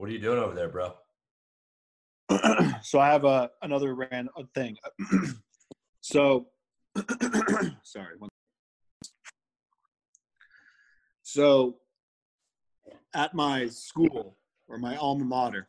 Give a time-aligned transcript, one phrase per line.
[0.00, 0.94] What are you doing over there, bro?
[2.82, 4.74] so I have a another random thing.
[6.00, 6.46] so,
[7.82, 8.16] sorry.
[8.18, 8.30] one-
[11.22, 11.80] So,
[13.14, 15.68] at my school or my alma mater,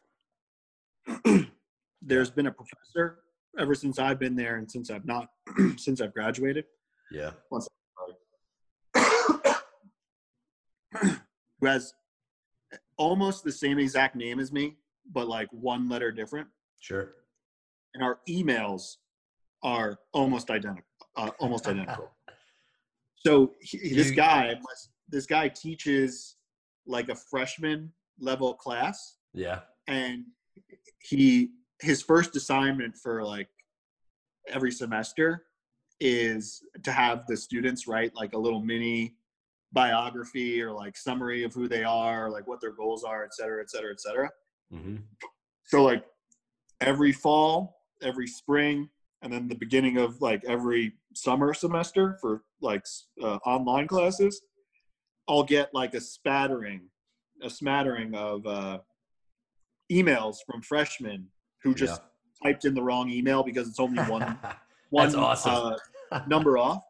[2.01, 3.23] there's been a professor
[3.59, 5.27] ever since I've been there and since I've not
[5.75, 6.63] since I've graduated
[7.11, 7.31] Yeah.
[7.49, 7.59] who
[11.67, 11.93] has
[12.97, 14.77] almost the same exact name as me,
[15.11, 16.47] but like one letter different.
[16.79, 17.13] Sure.
[17.93, 18.97] And our emails
[19.63, 20.85] are almost identical.
[21.15, 22.11] Uh, almost identical.
[23.23, 24.55] So he, this guy,
[25.07, 26.37] this guy teaches
[26.87, 29.59] like a freshman level class, Yeah.
[29.85, 30.25] and
[30.97, 33.47] he his first assignment for like
[34.47, 35.45] every semester
[35.99, 39.17] is to have the students write like a little mini
[39.73, 43.61] biography or like summary of who they are, like what their goals are, et cetera,
[43.61, 44.29] et cetera, et cetera.
[44.71, 44.97] hmm
[45.63, 46.03] So like
[46.81, 48.89] every fall, every spring,
[49.21, 52.85] and then the beginning of like every summer semester for like
[53.21, 54.41] uh, online classes,
[55.27, 56.89] I'll get like a spattering,
[57.41, 58.79] a smattering of uh,
[59.91, 61.27] emails from freshmen
[61.63, 62.01] who just
[62.43, 64.37] typed in the wrong email because it's only one
[64.89, 65.77] one awesome.
[66.11, 66.83] uh, number off.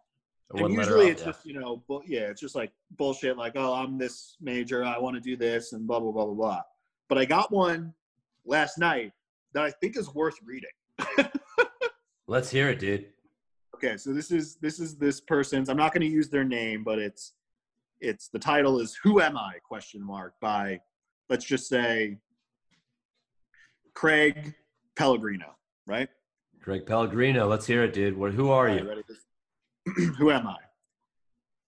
[0.54, 1.28] And usually off, it's yeah.
[1.28, 3.38] just you know, bu- yeah, it's just like bullshit.
[3.38, 6.34] Like, oh, I'm this major, I want to do this, and blah blah blah blah
[6.34, 6.62] blah.
[7.10, 7.94] But I got one
[8.46, 9.14] last night
[9.54, 10.70] that I think is worth reading.
[12.28, 13.08] Let's hear it, dude.
[13.76, 15.70] Okay, so this is this is this person's.
[15.70, 17.34] I'm not going to use their name, but it's
[18.00, 20.80] it's the title is "Who Am I?" question mark by
[21.30, 22.18] let's just say
[23.94, 24.54] Craig
[24.96, 25.56] Pellegrino,
[25.88, 26.10] right?
[26.62, 27.48] craig Pellegrino.
[27.48, 28.18] Let's hear it, dude.
[28.18, 28.88] What, who are right, you?
[28.88, 29.02] ready?
[30.18, 30.58] Who am I?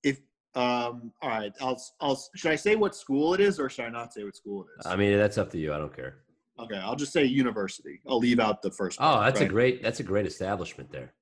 [0.03, 0.17] If
[0.55, 3.89] um, all right, I'll I'll should I say what school it is or should I
[3.89, 4.85] not say what school it is?
[4.85, 5.73] I mean, that's up to you.
[5.73, 6.17] I don't care.
[6.59, 7.99] okay, I'll just say university.
[8.07, 8.99] I'll leave out the first.
[8.99, 9.81] Oh, part, that's a great.
[9.81, 11.13] That's a great establishment there.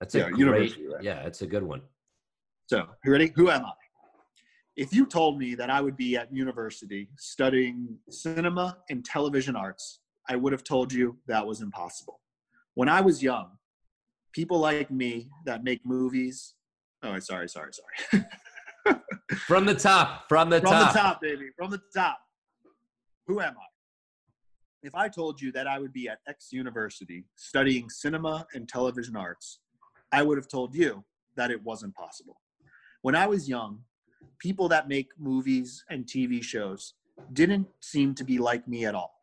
[0.00, 0.38] That's a Yeah, great.
[0.38, 1.02] university, right?
[1.02, 1.82] Yeah, it's a good one.
[2.66, 3.32] So, you ready?
[3.36, 3.72] Who am I?
[4.76, 10.00] If you told me that I would be at university studying cinema and television arts,
[10.28, 12.20] I would have told you that was impossible.
[12.74, 13.50] When I was young,
[14.34, 16.54] people like me that make movies.
[17.02, 18.24] Oh, sorry, sorry, sorry.
[19.46, 20.28] From the top.
[20.28, 20.82] From the From top.
[20.82, 21.46] From the top, baby.
[21.56, 22.18] From the top.
[23.26, 23.66] Who am I?
[24.82, 29.16] If I told you that I would be at X University studying cinema and television
[29.16, 29.60] arts,
[30.12, 31.04] I would have told you
[31.36, 32.40] that it wasn't possible.
[33.00, 33.80] When I was young,
[34.38, 36.94] people that make movies and TV shows
[37.32, 39.14] didn't seem to be like me at all.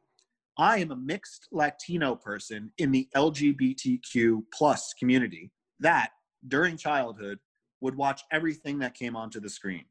[0.57, 6.12] I am a mixed Latino person in the LGBTQ plus community that,
[6.47, 7.39] during childhood,
[7.79, 9.85] would watch everything that came onto the screen.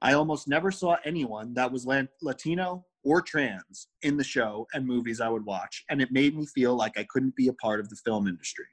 [0.00, 1.86] I almost never saw anyone that was
[2.22, 6.46] Latino or trans in the show and movies I would watch, and it made me
[6.46, 8.66] feel like I couldn't be a part of the film industry.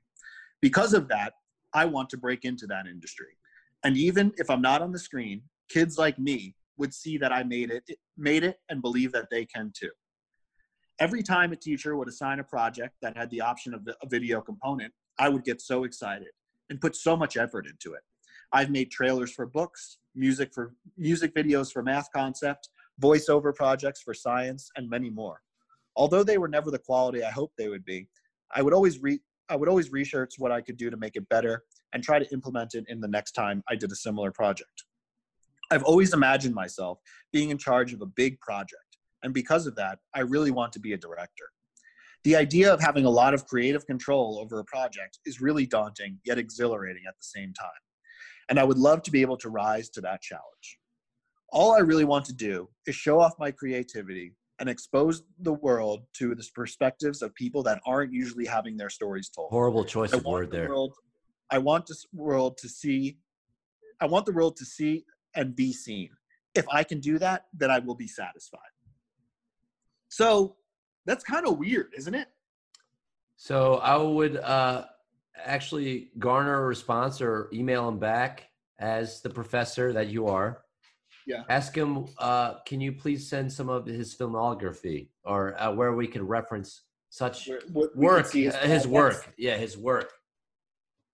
[0.61, 1.33] Because of that,
[1.73, 3.37] I want to break into that industry.
[3.83, 7.43] And even if I'm not on the screen, kids like me would see that I
[7.43, 7.83] made it,
[8.17, 9.91] made it and believe that they can too.
[10.99, 14.39] Every time a teacher would assign a project that had the option of a video
[14.39, 16.29] component, I would get so excited
[16.69, 18.01] and put so much effort into it.
[18.53, 22.69] I've made trailers for books, music for music videos for math concept,
[23.01, 25.41] voiceover projects for science, and many more.
[25.97, 28.07] Although they were never the quality I hoped they would be,
[28.53, 31.27] I would always re- I would always research what I could do to make it
[31.29, 31.63] better
[31.93, 34.85] and try to implement it in the next time I did a similar project.
[35.71, 36.99] I've always imagined myself
[37.33, 38.84] being in charge of a big project,
[39.25, 41.45] and because of that, I really want to be a director.
[42.23, 46.19] The idea of having a lot of creative control over a project is really daunting
[46.23, 47.81] yet exhilarating at the same time
[48.49, 50.77] and I would love to be able to rise to that challenge.
[51.51, 56.03] All I really want to do is show off my creativity and expose the world
[56.13, 59.51] to the perspectives of people that aren't usually having their stories told.
[59.51, 60.69] Horrible choice of word the there.
[60.69, 60.93] world.
[61.51, 63.17] I want this world to see.
[64.01, 65.05] I want the world to see
[65.35, 66.09] and be seen.
[66.55, 68.59] If I can do that, then I will be satisfied.
[70.15, 70.55] So
[71.05, 72.29] that's kind of weird, isn't it?
[73.35, 74.85] So I would uh,
[75.43, 78.47] actually garner a response or email him back
[78.79, 80.61] as the professor that you are.
[81.27, 81.43] Yeah.
[81.49, 86.07] Ask him, uh, can you please send some of his filmography or uh, where we
[86.07, 87.59] can reference such Where-
[87.89, 89.33] can work, his, is his work.
[89.37, 90.13] Yeah, his work.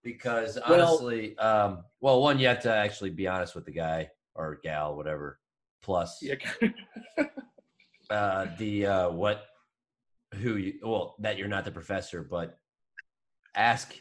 [0.04, 4.12] Because Well- honestly, um, well, one, you have to actually be honest with the guy
[4.36, 5.40] or gal, whatever.
[5.82, 6.36] Plus, Yeah.
[8.12, 9.46] uh, the uh, what,
[10.36, 12.58] who you, well, that you're not the professor, but
[13.56, 13.96] ask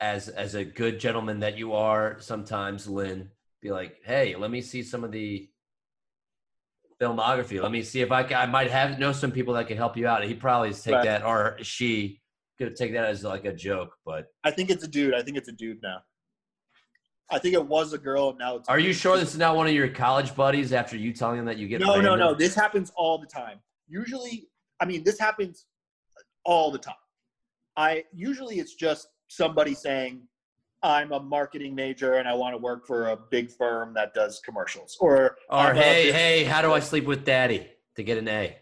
[0.00, 2.16] as as a good gentleman that you are.
[2.20, 3.30] Sometimes, Lynn,
[3.60, 5.48] be like, hey, let me see some of the
[7.00, 7.60] filmography.
[7.60, 8.36] Let me see if I can.
[8.36, 10.24] I might have know some people that can help you out.
[10.24, 11.04] He probably take Right.
[11.04, 12.20] that, or she
[12.58, 13.96] could take that as like a joke.
[14.04, 15.14] But I think it's a dude.
[15.14, 16.02] I think it's a dude now.
[17.32, 18.30] I think it was a girl.
[18.30, 18.68] and Now it's.
[18.68, 20.72] are you sure this is not one of your college buddies?
[20.72, 22.34] After you telling them that you get No, no, no.
[22.34, 23.58] This happens all the time.
[23.88, 24.48] Usually,
[24.80, 25.66] I mean, this happens
[26.44, 26.94] all the time.
[27.76, 30.22] I usually it's just somebody saying,
[30.82, 34.40] "I'm a marketing major and I want to work for a big firm that does
[34.40, 38.28] commercials," or Or I'm hey, hey, how do I sleep with daddy to get an
[38.28, 38.58] A?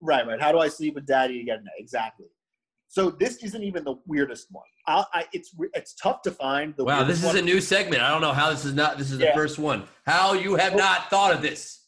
[0.00, 0.40] Right, right.
[0.40, 1.80] How do I sleep with daddy to get an A?
[1.80, 2.26] Exactly.
[2.88, 4.64] So this isn't even the weirdest one.
[4.88, 6.84] I, I, it's it's tough to find the.
[6.84, 8.02] Wow, this is a new segment.
[8.02, 8.96] I don't know how this is not.
[8.96, 9.84] This is the first one.
[10.06, 11.84] How you have not thought of this?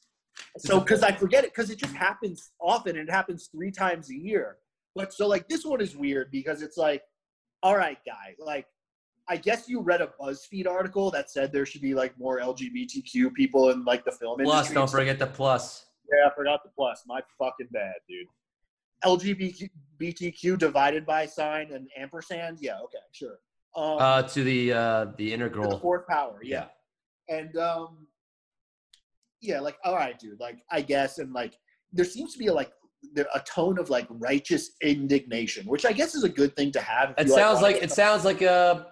[0.59, 4.11] So because I forget it because it just happens often and it happens three times
[4.11, 4.59] a year.
[4.95, 7.03] But so like this one is weird because it's like,
[7.63, 8.67] all right, guy, like
[9.29, 13.33] I guess you read a BuzzFeed article that said there should be like more LGBTQ
[13.33, 14.75] people in like the film Plus, industry.
[14.75, 15.87] don't forget the plus.
[16.13, 17.05] Yeah, I forgot the plus.
[17.07, 18.27] My fucking bad, dude.
[19.05, 22.59] LGBTQ divided by sign and ampersand.
[22.61, 23.39] Yeah, okay, sure.
[23.77, 25.79] Um, Uh, to the uh, the the integral.
[25.79, 26.41] fourth power.
[26.43, 26.67] Yeah.
[27.29, 28.07] And um,
[29.41, 30.41] yeah, like all right, dude.
[30.41, 31.55] Like I guess, and like
[31.93, 32.73] there seems to be a, like
[33.35, 37.15] a tone of like righteous indignation, which I guess is a good thing to have.
[37.17, 38.89] It sounds wanna like it sounds like a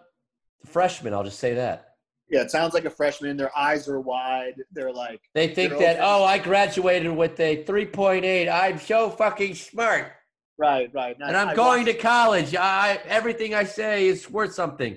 [0.65, 1.13] freshman.
[1.13, 1.88] I'll just say that.
[2.31, 3.37] Yeah, it sounds like a freshman.
[3.37, 4.55] Their eyes are wide.
[4.73, 6.03] They're like, They think that open.
[6.05, 8.53] oh, I graduated with a 3.8.
[8.53, 10.13] I'm so fucking smart,
[10.59, 11.17] right, right.
[11.21, 12.55] and I'm going to college.
[12.55, 14.97] I everything I say is worth something.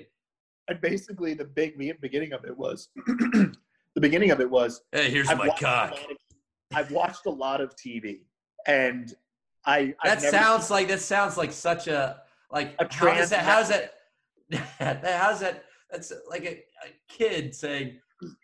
[0.68, 5.10] And basically, the big me- beginning of it was, the beginning of it was Hey,
[5.10, 5.92] here's I've my watched cock.
[5.92, 6.16] of-
[6.74, 8.20] I've watched a lot of TV,
[8.66, 9.14] and
[9.64, 12.20] I That I've sounds like that sounds like such a
[12.50, 13.88] like A how does that how does trans-
[14.78, 16.52] that how's that that's like a,
[16.86, 18.00] a kid saying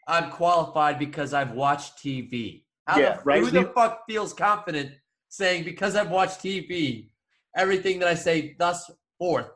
[0.06, 2.64] I'm qualified because I've watched TV.
[2.86, 3.42] How Yeah, the, right.
[3.42, 4.92] Who the fuck feels confident
[5.28, 7.10] saying because I've watched TV,
[7.56, 9.50] everything that I say thus forth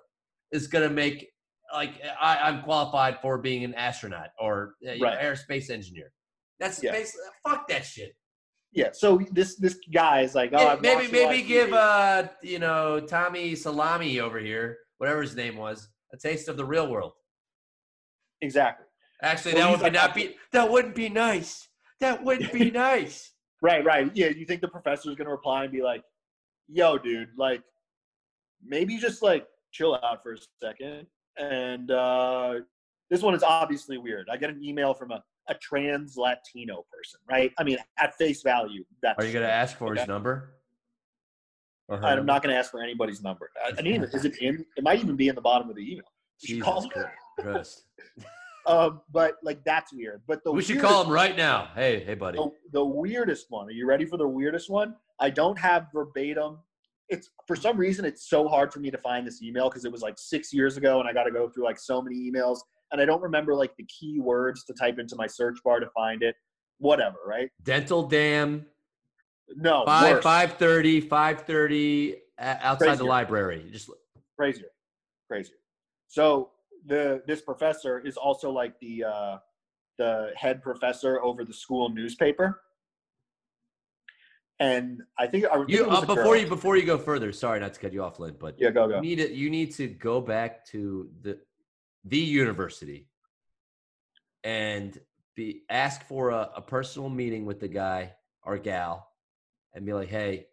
[0.50, 1.28] is gonna make
[1.72, 6.12] like I, I'm qualified for being an astronaut or uh, you know, aerospace engineer.
[6.58, 6.92] That's Yeah.
[6.92, 8.14] basically fuck that shit.
[8.72, 8.90] yeah.
[8.92, 11.68] So this this guy is like, oh, Yeah, I've maybe watched a lot maybe give
[11.70, 11.72] TV.
[11.74, 16.64] uh you know Tommy Salami over here, whatever his name was, a taste of the
[16.64, 17.12] real world.
[18.42, 18.86] Exactly.
[19.22, 21.68] Actually, Well, that would not be that wouldn't be nice.
[22.00, 23.32] That wouldn't be nice.
[23.62, 24.10] Right, right.
[24.14, 26.02] Yeah, you think the professor is gonna reply and be like,
[26.68, 27.62] "Yo, dude, like,
[28.64, 31.06] maybe just like chill out for a second.
[31.38, 32.54] And uh,
[33.10, 34.28] this one is obviously weird.
[34.30, 37.52] I get an email from a, a trans Latino person, right?
[37.58, 39.18] I mean, at face value, that's.
[39.18, 40.54] Are you gonna ask for his number?
[41.90, 42.24] I'm number?
[42.24, 43.50] not gonna ask for anybody's number.
[43.64, 44.64] I, I didn't is it in?
[44.76, 46.04] It might even be in the bottom of the email.
[46.40, 46.86] You should Jesus
[47.40, 47.62] call
[48.64, 50.22] Um, but like that's weird.
[50.28, 51.70] But the We should call him right now.
[51.74, 52.38] Hey, hey, buddy.
[52.38, 53.66] the, the weirdest one.
[53.66, 54.94] Are you ready for the weirdest one?
[55.18, 56.58] I don't have verbatim.
[57.08, 59.90] It's for some reason it's so hard for me to find this email because it
[59.90, 62.60] was like six years ago and I got to go through like so many emails
[62.92, 65.88] and I don't remember like the key words to type into my search bar to
[65.94, 66.36] find it.
[66.78, 67.50] Whatever, right?
[67.64, 68.66] Dental dam.
[69.56, 71.00] No, Five five thirty.
[71.00, 73.66] Five thirty outside the library.
[73.70, 73.90] Just
[74.36, 74.68] crazier,
[75.28, 75.56] crazier.
[76.08, 76.50] So
[76.86, 79.38] the this professor is also like the uh,
[79.98, 82.62] the head professor over the school newspaper,
[84.58, 87.32] and I think I you uh, before you before you go further.
[87.32, 89.50] Sorry not to cut you off, Lynn, but yeah go go you need to you
[89.50, 91.38] need to go back to the
[92.04, 93.06] the university
[94.44, 94.98] and
[95.34, 98.12] be ask for a, a personal meeting with the guy
[98.44, 99.08] or gal
[99.72, 100.46] and be like hey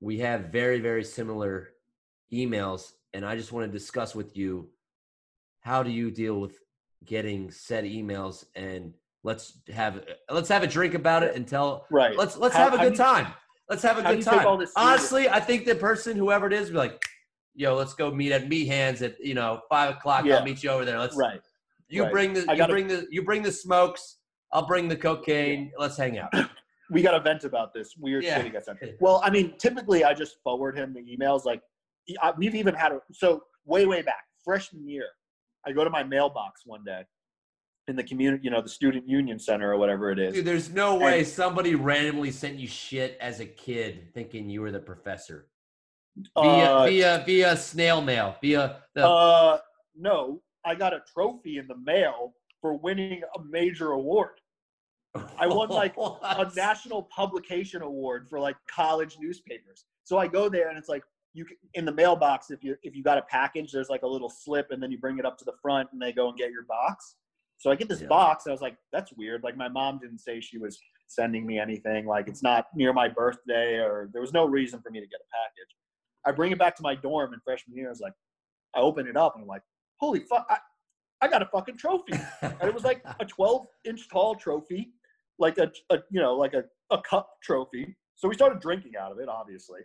[0.00, 1.70] we have very very similar
[2.32, 4.68] emails and i just want to discuss with you
[5.60, 6.58] how do you deal with
[7.06, 8.92] getting said emails and
[9.22, 12.16] let's have let's have a drink about it and tell right.
[12.18, 13.32] let's let's How- have a good you- time.
[13.70, 14.46] Let's have a good time.
[14.46, 14.90] all this serious?
[14.90, 17.02] Honestly, I think the person, whoever it is, be like,
[17.54, 20.26] "Yo, let's go meet at Me Hands at you know five o'clock.
[20.26, 20.36] Yeah.
[20.36, 20.98] I'll meet you over there.
[20.98, 21.40] Let's Right.
[21.88, 22.12] you right.
[22.12, 24.18] bring the I you gotta- bring the you bring the smokes.
[24.52, 25.72] I'll bring the cocaine.
[25.78, 26.28] Let's hang out.
[26.90, 28.36] We got to vent about this weird Yeah.
[28.36, 28.78] shit he got sent.
[29.00, 31.46] Well, I mean, typically I just forward him the emails.
[31.46, 31.62] Like,
[32.38, 35.06] we've even had a so way way back freshman year.
[35.66, 37.02] I go to my mailbox one day
[37.88, 40.34] in the community, you know, the student union center or whatever it is.
[40.34, 44.60] Dude, there's no way And- somebody randomly sent you shit as a kid thinking you
[44.62, 45.48] were the professor
[46.34, 49.58] via Uh, via via snail mail via the uh,
[49.96, 54.40] no, I got a trophy in the mail for winning a major award.
[55.38, 59.84] I won, like, a national publication award for like college newspapers.
[60.04, 61.02] So I go there and it's like
[61.34, 64.06] you can, in the mailbox if you if you got a package, there's like a
[64.06, 66.38] little slip and then you bring it up to the front and they go and
[66.38, 67.16] get your box.
[67.58, 68.08] So I get this Yeah.
[68.08, 68.46] box.
[68.46, 69.42] I was like, that's weird.
[69.42, 72.06] Like my mom didn't say she was sending me anything.
[72.06, 75.20] Like it's not near my birthday, or there was no reason for me to get
[75.20, 75.76] a package.
[76.26, 77.88] I bring it back to my dorm in freshman year.
[77.88, 78.14] I was like,
[78.74, 79.62] I open it up and I'm like,
[80.00, 80.58] holy fuck, I,
[81.20, 82.14] I got a fucking trophy.
[82.42, 84.92] And it was like a 12 inch tall trophy,
[85.38, 87.96] like a, a you know, like a, a cup trophy.
[88.16, 89.80] So we started drinking out of it, obviously.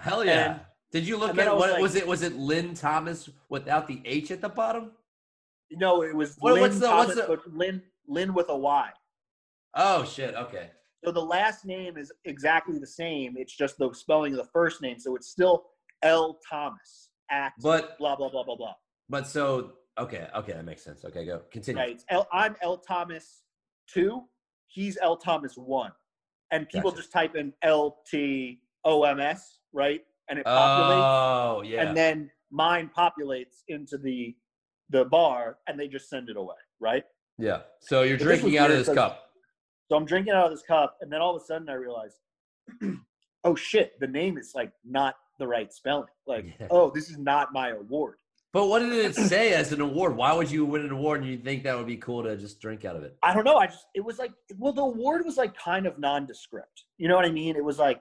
[0.00, 0.50] Hell yeah.
[0.52, 0.60] And-
[0.92, 2.06] Did you look at what like- was it?
[2.06, 4.92] Was it Lynn Thomas without the H at the bottom?
[5.70, 8.56] No, it was What- Lynn what's the- Thomas, what's the- but Lynn, Lynn with a
[8.56, 8.90] Y.
[9.74, 10.34] Oh shit.
[10.34, 10.72] Okay.
[11.04, 13.36] So the last name is exactly the same.
[13.36, 14.98] It's just the spelling of the first name.
[14.98, 15.70] So it's still
[16.02, 18.74] L Thomas at But blah blah blah blah blah.
[19.08, 21.04] but so okay okay that makes sense.
[21.04, 21.80] Okay, go continue.
[21.80, 21.92] Right.
[21.92, 23.44] It's L, I'm L Thomas
[23.86, 24.28] two.
[24.66, 25.92] He's L Thomas one.
[26.50, 27.02] And people Gotcha.
[27.02, 30.00] just type in L T O M S, right?
[30.28, 31.56] And it populates.
[31.58, 31.82] Oh yeah.
[31.82, 34.34] And then mine populates into the
[34.90, 37.04] the bar and they just send it away, right?
[37.38, 37.60] yeah.
[37.80, 39.30] So you're But drinking out of this cup.
[39.88, 42.18] So I'm drinking out of this cup, and then all of a sudden I realize,
[43.44, 46.06] oh shit, the name is like not the right spelling.
[46.26, 46.68] Like, Yeah.
[46.70, 48.16] oh, this is not my award.
[48.52, 50.16] But what did it say as an award?
[50.16, 52.60] Why would you win an award and you think that would be cool to just
[52.60, 53.16] drink out of it?
[53.22, 53.56] I don't know.
[53.56, 56.84] I just it was like well, the award was like kind of nondescript.
[56.98, 57.54] You know what I mean?
[57.56, 58.00] It was like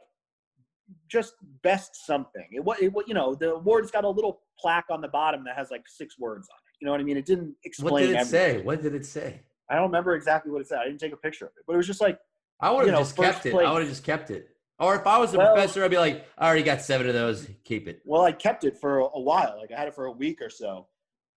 [1.07, 2.45] just best something.
[2.51, 5.55] It was it, you know the award's got a little plaque on the bottom that
[5.55, 6.75] has like six words on it.
[6.81, 7.17] You know what I mean?
[7.17, 7.91] It didn't explain.
[7.93, 8.57] What did it everything.
[8.59, 8.61] say?
[8.63, 9.41] What did it say?
[9.69, 10.79] I don't remember exactly what it said.
[10.79, 12.19] I didn't take a picture of it, but it was just like
[12.59, 13.51] I would You have know, just kept it.
[13.51, 13.67] place.
[13.67, 14.49] I would have just kept it.
[14.79, 17.13] Or if I was a Well- professor, I'd be like, I already got seven of
[17.13, 17.47] those.
[17.65, 18.01] Keep it.
[18.05, 19.57] Well, I kept it for a while.
[19.59, 20.87] Like I had it for a week or so.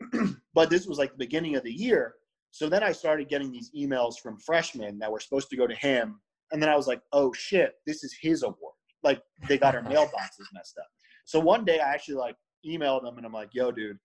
[0.55, 2.15] but this was like the beginning of the year.
[2.51, 5.75] So then I started getting these emails from freshmen that were supposed to go to
[5.75, 6.21] him.
[6.51, 8.75] And then I was like, oh shit, this is his award.
[9.03, 10.87] Like they got our mailboxes messed up.
[11.25, 13.99] So one day I actually like emailed them and I'm like, yo, dude,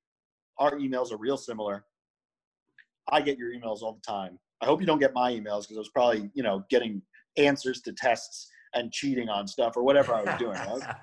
[0.60, 1.86] our emails are real similar.
[3.12, 4.38] I get your emails all the time.
[4.62, 7.02] I hope you don't get my emails because I was probably, you know, getting
[7.38, 10.58] answers to tests and cheating on stuff or whatever I was doing.
[10.58, 10.96] Right?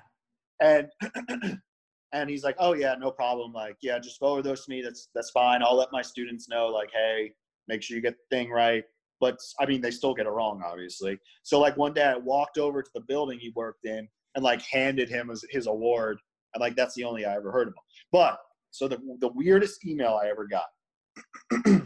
[0.61, 0.87] and
[2.13, 5.09] and he's like oh yeah no problem like yeah just forward those to me that's
[5.13, 7.31] that's fine i'll let my students know like hey
[7.67, 8.83] make sure you get the thing right
[9.19, 12.57] but i mean they still get it wrong obviously so like one day i walked
[12.57, 16.17] over to the building he worked in and like handed him his, his award
[16.53, 18.39] and like that's the only i ever heard of him but
[18.71, 20.65] so the, the weirdest email i ever got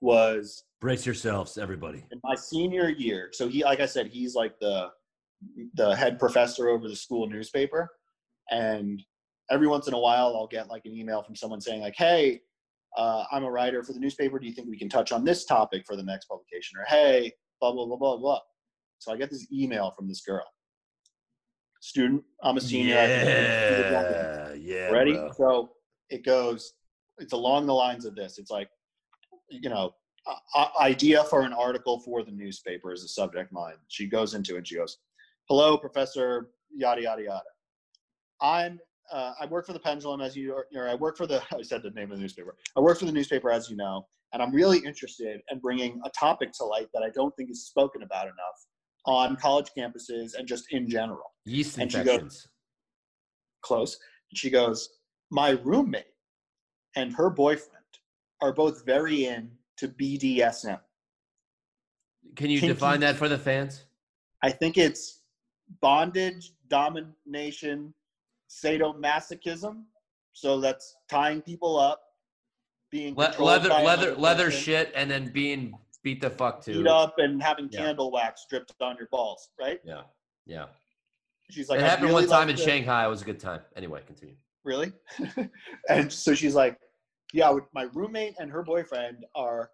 [0.00, 2.04] was Brace yourselves, everybody.
[2.12, 4.88] in my senior year so he like i said he's like the
[5.74, 7.90] the head professor over the school newspaper
[8.50, 9.02] and
[9.50, 12.40] every once in a while i'll get like an email from someone saying like hey
[12.96, 14.38] uh, i'm a writer for the newspaper.
[14.38, 16.78] Do you think we can touch on this topic for the next publication?
[16.78, 18.40] Or hey blah blah blah blah blah.
[18.98, 20.44] So i get this email from this girl.
[21.80, 22.98] Student i'm a senior.
[22.98, 24.64] I think I'm a student.
[24.64, 24.90] Yeah, yeah.
[24.90, 25.12] ready?
[25.12, 25.30] bro.
[25.36, 25.70] so
[26.10, 26.72] it goes
[27.18, 28.38] it's along the lines of this.
[28.38, 28.68] It's like
[29.50, 29.94] you know
[30.26, 34.32] a- a- idea for an article for the newspaper is a subject line she goes
[34.32, 34.96] into it she goes
[35.48, 37.42] hello professor yada yada yada.
[38.40, 38.80] I'm
[39.12, 41.82] uh, i work for the pendulum as you or i work for the i said
[41.82, 44.52] the name of the newspaper i work for the newspaper as you know and i'm
[44.52, 48.26] really interested in bringing a topic to light that i don't think is spoken about
[48.26, 48.66] enough
[49.06, 52.48] on college campuses and just in general Yeast and she goes-
[53.64, 53.98] close.
[54.30, 54.88] And she goes,
[55.30, 56.04] My roommate
[56.96, 57.84] and her boyfriend
[58.40, 60.80] are both very into BDSM.
[62.36, 63.84] Can you kinky- define that for the fans?
[64.42, 65.22] I think it's
[65.80, 67.94] bondage, domination,
[68.62, 69.82] sadomasochism.
[70.32, 72.00] So that's tying people up,
[72.90, 76.78] being Le- leather, leather, leather person, shit, and then being beat the fuck too.
[76.82, 77.80] beat up and having Yeah.
[77.86, 79.80] candle wax dripped on your balls, right?
[79.84, 80.02] Yeah,
[80.46, 80.66] yeah.
[81.50, 83.04] She's like, it "I'd happened really one time in to- Shanghai.
[83.06, 83.60] It was a good time.
[83.76, 84.36] Anyway, continue.
[84.64, 84.90] really
[85.90, 86.78] and so she's like
[87.34, 89.70] yeah my roommate and her boyfriend are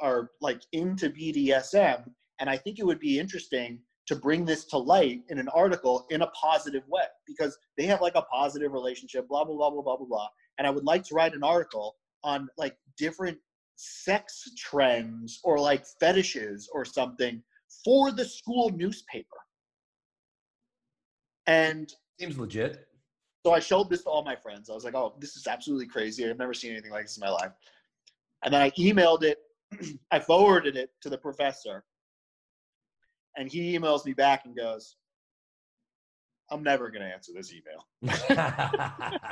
[0.00, 2.02] are like into bdsm
[2.40, 6.06] and i think it would be interesting to bring this to light in an article
[6.10, 9.82] in a positive way because they have like a positive relationship blah blah blah blah
[9.82, 13.38] blah blah blah and i would like to write an article on like different
[13.76, 17.42] sex trends or like fetishes or something
[17.84, 19.36] for the school newspaper
[21.46, 22.86] and Seems legit.
[23.44, 24.68] so I showed this to all my friends.
[24.68, 26.28] I was like, "Oh, this is absolutely crazy.
[26.28, 27.52] I've never seen anything like this in my life."
[28.44, 29.38] And then I emailed it.
[30.10, 31.84] I forwarded it to the professor,
[33.38, 34.96] and he emails me back and goes,
[36.50, 37.86] "I'm never going to answer this email."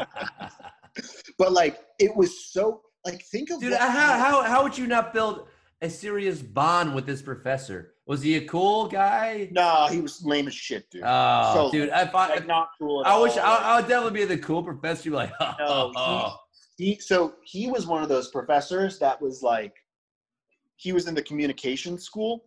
[1.39, 4.87] But like, it was so like, think of Dude, uh, how, how how would you
[4.87, 5.47] not build
[5.83, 7.95] a serious bond with this professor?
[8.07, 9.49] Was he a cool guy?
[9.51, 11.03] No, he was lame as shit, dude.
[11.05, 13.03] Oh, So, dude, I, like, not cool.
[13.05, 13.45] I wish all.
[13.45, 15.11] I, I would definitely be the cool professor.
[15.11, 16.37] Like, oh, No, oh,
[16.79, 19.75] he so he was one of those professors that was like
[20.77, 22.45] he was in the communication school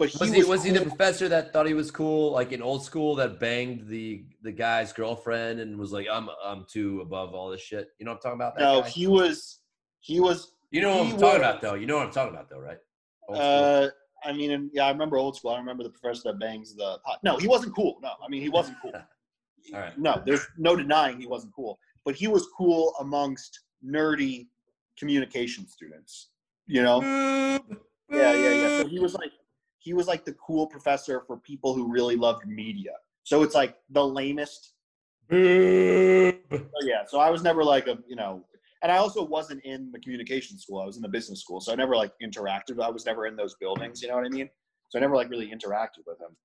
[0.00, 2.52] but he Was was, he was he the professor that thought he was cool, like
[2.52, 7.02] in old school, that banged the the guy's girlfriend and was like, "I'm I'm too
[7.02, 8.58] above all this shit." You know what I'm talking about?
[8.58, 8.88] No guy?
[8.88, 9.58] he was
[10.00, 11.74] he was you know what I'm talking about, though.
[11.74, 12.78] You know what I'm talking about, though, right?
[13.28, 13.88] Uh
[14.22, 17.20] i mean yeah i remember old school i remember the professor that bangs the Pot.
[17.22, 18.92] no he wasn't cool no i mean he wasn't cool
[19.74, 19.96] All right.
[19.98, 24.48] no there's no denying he wasn't cool but he was cool amongst nerdy
[24.98, 26.32] communication students
[26.66, 27.00] you know
[28.12, 28.68] Yeah, yeah, yeah.
[28.76, 29.30] So he was like
[29.80, 32.92] he was like the cool professor for people who really loved media.
[33.24, 34.74] So it's like the lamest.
[35.30, 37.04] So yeah.
[37.06, 38.44] So I was never like a you know,
[38.82, 40.80] and I also wasn't in the communication school.
[40.80, 42.82] I was in the business school, so I never like interacted.
[42.82, 44.02] I was never in those buildings.
[44.02, 44.48] You know what I mean?
[44.90, 46.36] So I never like really interacted with him.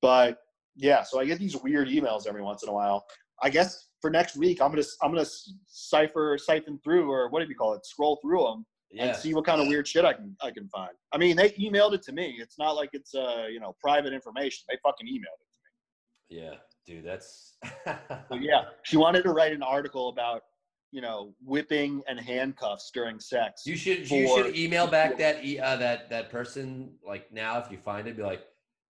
[0.00, 0.38] But
[0.76, 3.06] yeah, so I get these weird emails every once in a while.
[3.42, 5.26] I guess for next week, I'm gonna I'm gonna
[5.66, 7.84] cipher siphon through or what do you call it?
[7.84, 9.04] Scroll through them Yeah.
[9.04, 10.92] and see what kind of weird shit I can I can find.
[11.12, 12.36] I mean, they emailed it to me.
[12.40, 14.64] It's not like it's uh you know private information.
[14.68, 15.48] They fucking emailed it.
[15.52, 16.42] To me.
[16.42, 16.54] Yeah,
[16.86, 17.56] dude, that's.
[18.40, 20.42] Yeah, she wanted to write an article about
[20.90, 23.62] you know whipping and handcuffs during sex.
[23.66, 27.70] You should you should email back that e- uh, that that person like now if
[27.70, 28.42] you find it, be like,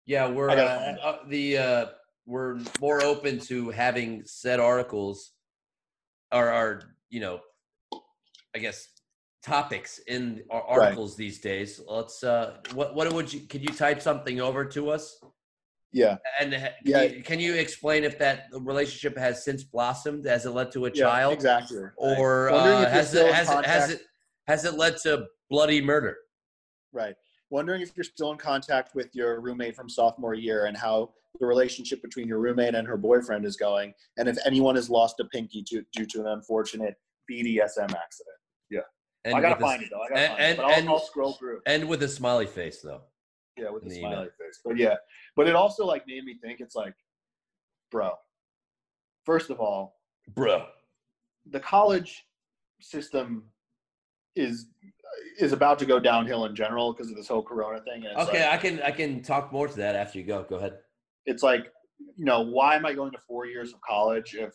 [0.06, 1.86] yeah, we're uh, uh, the uh,
[2.26, 5.32] we're more open to having said articles
[6.32, 7.40] or are you know,
[8.54, 8.88] I guess
[9.54, 10.86] topics in our Right.
[10.86, 11.80] articles these days.
[11.86, 15.20] Let's uh, what what would you could you type something over to us?
[15.92, 17.02] yeah, And can, Yeah.
[17.02, 20.24] you, can you explain if that relationship has since blossomed?
[20.24, 21.34] Has it led to a yeah, child?
[21.34, 21.82] exactly.
[21.96, 24.00] Or uh, has it has it has it
[24.48, 26.16] has it led to bloody murder?
[26.92, 27.14] Right.
[27.50, 31.46] Wondering if you're still in contact with your roommate from sophomore year and how the
[31.46, 35.24] relationship between your roommate and her boyfriend is going, and if anyone has lost a
[35.26, 36.96] pinky to, due to an unfortunate
[37.30, 38.38] BDSM accident.
[39.24, 40.02] And I gotta with a find it though.
[40.02, 40.56] I gotta and- find it.
[40.56, 41.60] But I'll, and- I'll scroll through.
[41.66, 43.02] And with a smiley face, though.
[43.56, 44.24] Yeah, with the smiley email.
[44.38, 44.60] face.
[44.64, 44.96] But yeah,
[45.36, 46.60] but it also like made me think.
[46.60, 46.94] It's like,
[47.90, 48.12] bro.
[49.24, 49.96] First of all,
[50.34, 50.66] Bro.
[51.50, 52.24] the college
[52.80, 53.44] system
[54.36, 54.66] is
[55.38, 58.04] is about to go downhill in general because of this whole Corona thing.
[58.06, 60.42] Okay, like, I can I can talk more to that after you go.
[60.42, 60.78] Go ahead.
[61.24, 61.72] it's like,
[62.16, 64.52] you know, why am I going to four years of college if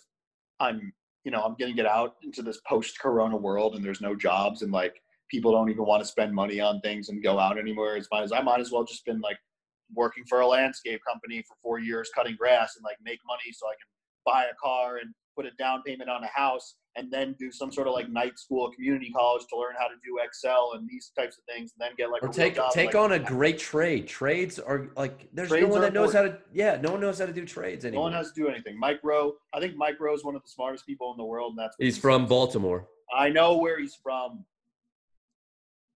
[0.60, 0.92] I'm,
[1.30, 4.64] you know, I'm going to get out into this post-Corona world and there's no jobs
[4.64, 7.96] and like people don't even want to spend money on things and go out anywhere.
[7.96, 9.38] As fine as I might as well just been like
[9.94, 13.68] working for a landscape company for four years, cutting grass and like make money so
[13.68, 13.88] I can
[14.26, 17.72] buy a car and put a down payment on a house and then do some
[17.72, 21.12] sort of like night school community college to learn how to do Excel and these
[21.18, 23.20] types of things and then get like Or a take job, take like, on a
[23.20, 24.06] great trade.
[24.08, 27.26] Trades are like there's no one that knows how to yeah, no one knows how
[27.26, 28.10] to do trades anymore.
[28.10, 28.78] No one has to do anything.
[28.78, 31.52] Mike Rowe, I think Mike Rowe is one of the smartest people in the world,
[31.52, 32.26] and that's He's he from.
[32.26, 32.88] Baltimore.
[33.16, 34.44] I know where he's from.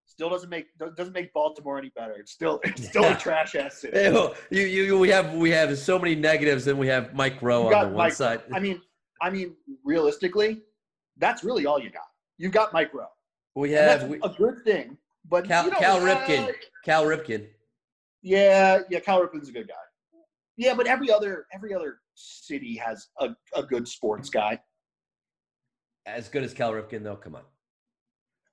[0.06, 2.14] Still doesn't make doesn't make Baltimore any better.
[2.14, 4.00] It's still it's still a trash ass city.
[4.00, 7.66] Ew, You, you, we have we have so many negatives, and we have Mike Rowe
[7.66, 8.42] on the one Mike- side.
[8.54, 8.80] I mean,
[9.24, 9.56] I mean,
[9.86, 10.62] realistically,
[11.18, 12.04] that's really all you got.
[12.38, 13.08] You've got Mike Rowe.
[13.56, 14.98] we have we, a good thing.
[15.30, 16.54] But Cal, you know, Cal uh, Ripken.
[16.84, 17.48] Cal Ripken.
[18.22, 19.74] Yeah, yeah, Cal Ripken's a good guy.
[20.58, 24.60] Yeah, but every other every other city has a, a good sports guy.
[26.06, 27.16] As good as Cal Ripken, though.
[27.16, 27.44] Come on,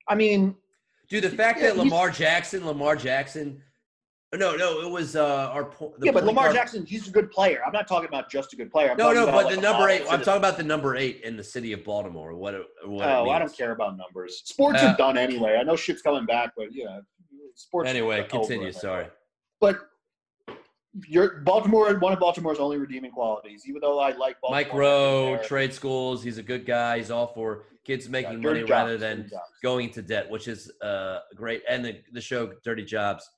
[0.09, 0.55] I mean,
[1.09, 1.25] dude.
[1.25, 3.61] The fact Yeah, that Lamar Jackson, Lamar Jackson.
[4.33, 5.65] No, no, it was uh, our.
[5.65, 7.63] po- yeah, but Lamar guard- Jackson, he's a good player.
[7.67, 8.93] I'm not talking about just a good player.
[8.93, 10.03] I'm No, no, but like, the number eight.
[10.09, 12.33] I'm talking about the number eight in the city of Baltimore.
[12.35, 12.55] What?
[12.55, 14.43] It, what Oh, I don't care about numbers.
[14.45, 15.57] Sports Uh, are done anyway.
[15.59, 17.01] I know shit's coming back, but you know,
[17.57, 17.91] sports.
[17.91, 18.71] Anyway, are over continue.
[18.71, 19.07] Sorry.
[19.61, 19.81] But
[21.09, 21.93] you're Baltimore.
[21.99, 24.51] One of Baltimore's only redeeming qualities, even though I like Baltimore.
[24.51, 26.23] Mike Rowe, trade schools.
[26.23, 26.99] He's a good guy.
[26.99, 29.29] He's all for kids making money rather than
[29.61, 31.63] going into debt, which is uh, great.
[31.69, 33.29] And the, the show Dirty Jobs,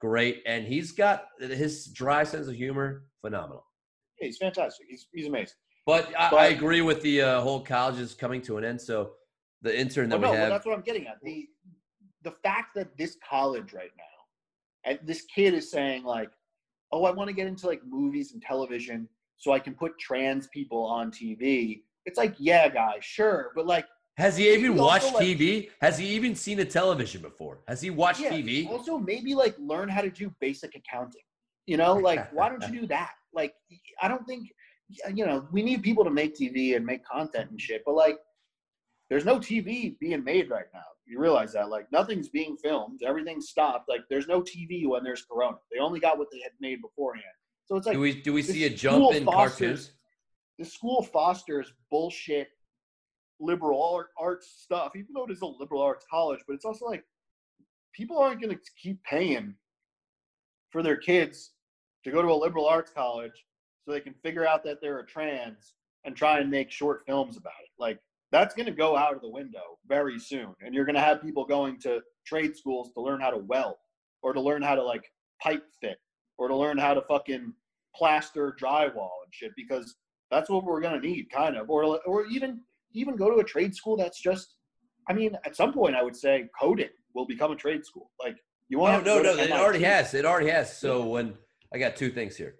[0.00, 0.42] great.
[0.46, 3.64] And he's got his dry sense of humor, phenomenal.
[4.20, 4.86] Yeah, he's fantastic.
[4.88, 5.54] He's he's amazing.
[5.86, 8.80] But I, I agree with the uh, whole college is coming to an end.
[8.80, 9.12] So
[9.62, 11.16] the intern that Well, no, we well, have, that's what I'm getting at.
[11.22, 11.46] The
[12.22, 16.30] the fact that this college right now, and this kid is saying like,
[16.92, 19.08] "Oh, I want to get into like movies and television,
[19.38, 23.86] so I can put trans people on TV." It's like, yeah, guys, sure, but like,
[24.20, 25.70] has he even he also, watched like- TV?
[25.80, 27.60] Has he even seen a television before?
[27.66, 28.68] Has he watched yeah, TV?
[28.68, 31.22] also maybe like learn how to do basic accounting.
[31.66, 33.12] You know, like why don't you do that?
[33.32, 33.54] Like,
[34.02, 34.48] I don't think
[35.14, 38.18] you know we need people to make TV and make content and shit, but like,
[39.08, 40.80] there's no TV being made right now.
[41.06, 41.70] You realize that?
[41.70, 43.00] Like, nothing's being filmed.
[43.04, 43.88] Everything's stopped.
[43.88, 45.56] Like, there's no TV when there's Corona.
[45.72, 47.24] They only got what they had made beforehand.
[47.66, 49.92] So it's like do we do we see a jump in fosters- cartoons?
[50.58, 52.48] the school fosters bullshit
[53.40, 56.86] liberal art, arts stuff, even though it is a liberal arts college, but it's also
[56.86, 57.04] like
[57.92, 59.54] people aren't going to keep paying
[60.70, 61.52] for their kids
[62.04, 63.44] to go to a liberal arts college
[63.84, 65.74] so they can figure out that they're a trans
[66.04, 67.70] and try and make short films about it.
[67.78, 67.98] Like
[68.30, 71.22] that's going to go out of the window very soon, and you're going to have
[71.22, 73.76] people going to trade schools to learn how to weld
[74.22, 75.10] or to learn how to like
[75.42, 75.98] pipe fit
[76.38, 77.52] or to learn how to fucking
[77.94, 79.96] plaster drywall and shit because
[80.30, 82.60] that's what we're going to need kind of or or even
[82.92, 84.56] even go to a trade school that's just
[85.08, 88.10] I mean, at some point, I would say coding will become a trade school.
[88.22, 88.36] Like
[88.68, 89.06] you want?
[89.06, 90.14] Oh, no, no, it already has.
[90.14, 90.76] It already has.
[90.76, 91.34] So when
[91.74, 92.56] I got two things here.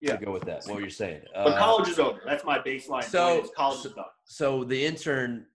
[0.00, 0.64] Yeah, go with that.
[0.66, 1.22] What you're saying?
[1.32, 2.20] But uh, college is over.
[2.26, 3.04] That's my baseline.
[3.04, 4.04] So college so, is done.
[4.24, 5.46] So the intern,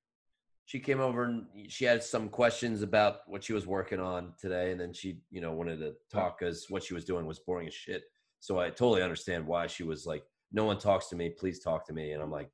[0.65, 4.71] she came over and she had some questions about what she was working on today,
[4.71, 7.67] and then she, you know, wanted to talk because what she was doing was boring
[7.67, 8.04] as shit.
[8.39, 11.30] So I totally understand why she was like, "No one talks to me.
[11.30, 12.50] Please talk to me." And I'm like,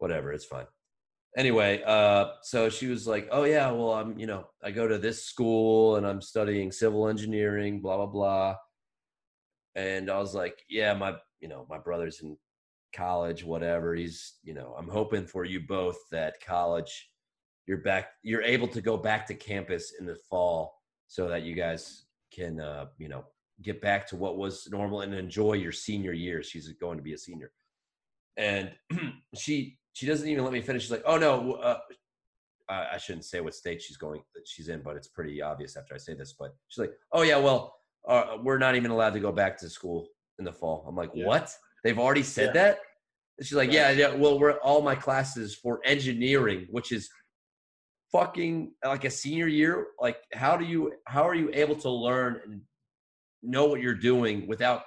[0.00, 0.66] "Whatever, it's fine."
[1.36, 4.98] anyway, uh, so she was like, "Oh yeah, well, I'm you know I go to
[4.98, 8.56] this school and I'm studying civil engineering, blah blah blah."
[9.74, 12.36] And I was like, "Yeah, my you know my brother's in
[12.94, 13.94] college, whatever.
[13.94, 17.10] He's you know I'm hoping for you both that college,
[17.66, 20.74] you're back, you're able to go back to campus in the fall
[21.08, 23.24] so that you guys can uh, you know
[23.62, 26.42] get back to what was normal and enjoy your senior year.
[26.42, 27.52] She's going to be a senior."
[28.36, 28.72] And
[29.36, 30.82] she she doesn't even let me finish.
[30.82, 31.78] She's like, "Oh no, uh,
[32.68, 35.98] I shouldn't say what state she's going she's in, but it's pretty obvious after I
[35.98, 37.74] say this." But she's like, "Oh yeah, well,
[38.08, 41.10] uh, we're not even allowed to go back to school in the fall." I'm like,
[41.14, 41.26] yeah.
[41.26, 41.54] "What?
[41.84, 42.62] They've already said yeah.
[42.62, 42.78] that?"
[43.38, 43.90] And she's like, yeah.
[43.90, 44.14] "Yeah, yeah.
[44.14, 47.10] Well, we're all my classes for engineering, which is
[48.12, 49.88] fucking like a senior year.
[50.00, 52.60] Like, how do you how are you able to learn and
[53.42, 54.82] know what you're doing without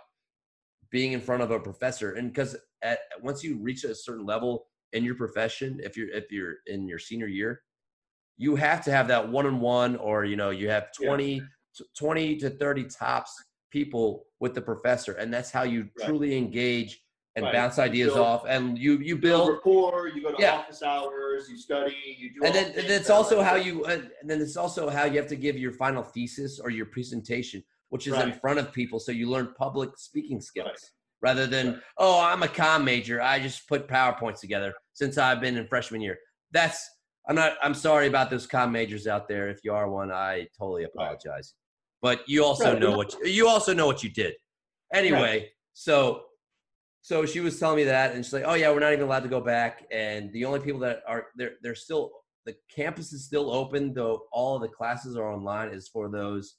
[0.92, 2.14] being in front of a professor?
[2.14, 6.32] And because at once you reach a certain level in your profession if you're if
[6.32, 7.62] you're in your senior year
[8.38, 11.42] you have to have that one-on-one or you know you have 20 yeah.
[11.98, 13.32] 20 to 30 tops
[13.72, 16.08] people with the professor and that's how you right.
[16.08, 17.02] truly engage
[17.36, 17.54] and right.
[17.54, 20.54] bounce ideas off and you you build rapport you go to yeah.
[20.54, 23.66] office hours you study you do and then it's also like how that.
[23.66, 26.86] you and then it's also how you have to give your final thesis or your
[26.86, 28.28] presentation which is right.
[28.28, 30.92] in front of people so you learn public speaking skills
[31.24, 33.20] rather than oh i'm a com major.
[33.22, 36.18] I just put powerpoints together since i've been in freshman year.
[36.52, 36.88] That's
[37.28, 39.50] i'm not i'm sorry about those com majors out there.
[39.50, 41.56] If you are one i totally apologize.
[42.02, 42.80] But you also right.
[42.80, 44.34] know what you, you, also know what you did.
[44.94, 45.46] Anyway right.
[45.72, 46.24] so
[47.02, 49.24] so she was telling me that and she's like oh yeah we're not even allowed
[49.24, 49.88] to go back.
[49.90, 52.12] And the only people that are they're they're still
[52.46, 56.56] the campus is still open though all of the classes are online is for those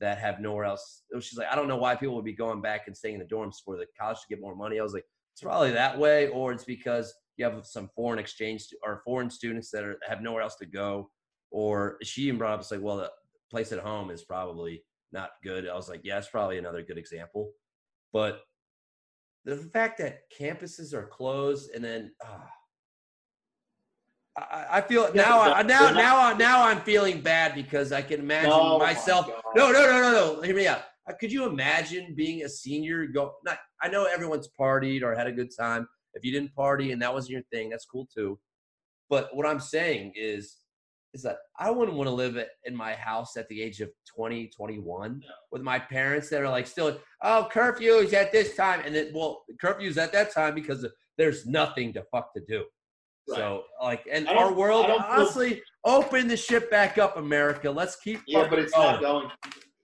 [0.00, 1.02] that have nowhere else.
[1.20, 3.26] She's like, I don't know why people would be going back and staying in the
[3.26, 4.78] dorms for the college to get more money.
[4.78, 8.66] I was like, it's probably that way, or it's because you have some foreign exchange
[8.84, 11.10] or foreign students that are, have nowhere else to go.
[11.50, 13.10] Or she even brought up, it's like, well, the
[13.50, 15.68] place at home is probably not good.
[15.68, 17.52] I was like, yeah, it's probably another good example.
[18.12, 18.40] But
[19.44, 22.48] the fact that campuses are closed and then, ah,
[24.36, 25.40] I, I feel yeah, now.
[25.40, 29.28] I, now, now, now, I'm feeling bad because I can imagine oh myself.
[29.54, 30.42] No, no, no, no, no.
[30.42, 30.82] Hear me out.
[31.08, 33.06] Uh, could you imagine being a senior?
[33.06, 33.34] Go.
[33.44, 33.58] Not.
[33.82, 35.86] I know everyone's partied or had a good time.
[36.14, 38.38] If you didn't party and that wasn't your thing, that's cool too.
[39.08, 40.56] But what I'm saying is,
[41.12, 44.48] is that I wouldn't want to live in my house at the age of 20,
[44.48, 45.26] 21 no.
[45.52, 48.80] with my parents that are like still, oh, curfew is at this time.
[48.84, 50.84] And then, well, curfew is at that time because
[51.16, 52.64] there's nothing to fuck to do.
[53.28, 53.38] Right.
[53.38, 55.62] So like, and our world, honestly, feel...
[55.84, 57.70] open the ship back up, America.
[57.70, 58.20] Let's keep.
[58.26, 58.92] Yeah, but it's going.
[58.92, 59.28] not going.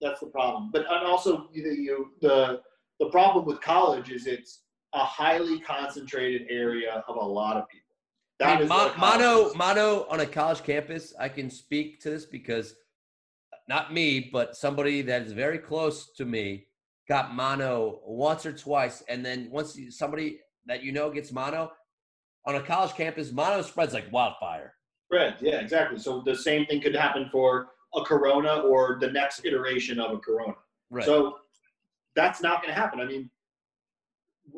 [0.00, 0.70] That's the problem.
[0.72, 2.60] But and also, you, you the
[2.98, 4.62] the problem with college is it's
[4.94, 7.86] a highly concentrated area of a lot of people.
[8.40, 11.14] That I mean, mo- mono mono on a college campus.
[11.18, 12.74] I can speak to this because
[13.68, 16.66] not me, but somebody that is very close to me
[17.08, 21.72] got mono once or twice, and then once somebody that you know gets mono,
[22.46, 24.74] on a college campus, mono spreads like wildfire.
[25.06, 25.98] Spread, yeah, exactly.
[25.98, 30.18] So the same thing could happen for a corona or the next iteration of a
[30.18, 30.54] corona.
[30.90, 31.04] Right.
[31.04, 31.36] So
[32.14, 33.00] that's not going to happen.
[33.00, 33.30] I mean,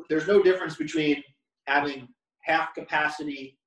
[0.09, 1.23] there's no difference between
[1.65, 2.07] having
[2.41, 3.57] half capacity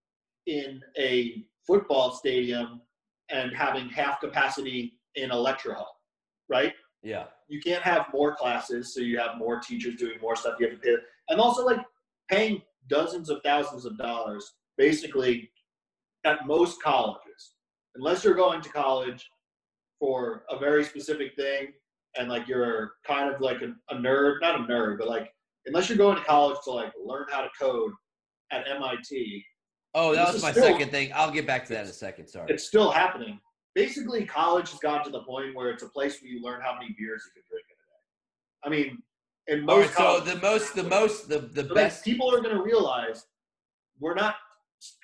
[0.46, 2.80] in a football stadium
[3.30, 6.00] and having half capacity in a lecture hall,
[6.48, 6.72] right?
[7.02, 7.24] Yeah.
[7.48, 10.54] You can't have more classes, so you have more teachers doing more stuff.
[10.58, 10.96] You have to pay,
[11.28, 11.80] and also like
[12.30, 15.50] paying dozens of thousands of dollars basically
[16.24, 17.54] at most colleges.
[17.94, 19.28] Unless you're going to college
[19.98, 21.72] for a very specific thing
[22.16, 25.30] and like you're kind of like a, a, nerd not a nerd but like
[25.66, 27.92] unless you're going to college to like learn how to code
[28.52, 29.42] at mit
[29.94, 31.10] oh that was my still, second thing.
[31.14, 32.46] I'll get back to that in a second sorry.
[32.52, 33.40] it's still happening.
[33.74, 36.74] Basically college has gotten to the point where it's a place where you learn how
[36.74, 38.64] many beers you can drink in a day.
[38.64, 39.02] I mean,
[39.48, 42.04] All most right, so the most, the most, the the so, like, best.
[42.04, 43.26] people are going to realize
[44.00, 44.36] we're not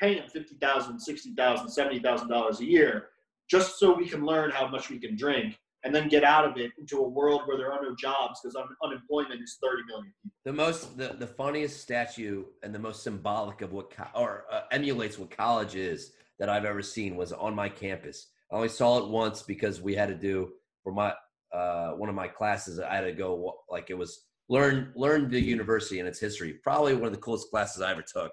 [0.00, 3.08] paying them fifty thousand, sixty thousand, seventy thousand dollars a year
[3.48, 6.56] just so we can learn how much we can drink and then get out of
[6.56, 10.12] it into a world where there are no jobs because un- unemployment is thirty million
[10.22, 10.36] people.
[10.44, 14.62] The most, the, the funniest statue and the most symbolic of what, co- or uh,
[14.70, 18.28] emulates what college is that I've ever seen was on my campus.
[18.50, 20.52] I only saw it once because we had to do
[20.82, 21.14] for my
[21.52, 22.80] uh, one of my classes.
[22.80, 26.54] I had to go like it was learn learn the university and its history.
[26.62, 28.32] Probably one of the coolest classes I ever took,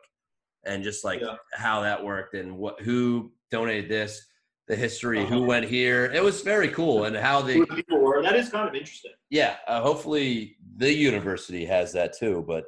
[0.65, 1.35] and just like Yeah.
[1.53, 4.25] how that worked and what who donated this,
[4.67, 5.45] the history, who Uh-huh.
[5.45, 6.05] went here.
[6.05, 8.21] It was very cool and how the people were.
[8.21, 9.11] That is kind of interesting.
[9.29, 12.43] yeah, uh, hopefully the university has that too.
[12.47, 12.65] But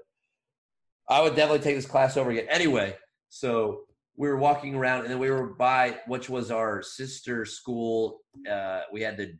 [1.10, 2.48] I would definitely take this class over again.
[2.50, 2.96] Anyway,
[3.30, 8.22] so we were walking around, and then we were by which was our sister school.
[8.50, 9.38] Uh, we had the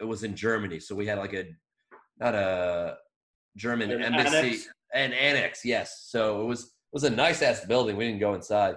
[0.00, 1.46] it was in Germany, so we had like a
[2.18, 2.98] not a
[3.56, 4.68] German An embassy, annex?
[4.94, 5.64] an annex.
[5.64, 7.96] Yes, so it was it was a nice ass building.
[7.96, 8.76] We didn't go inside,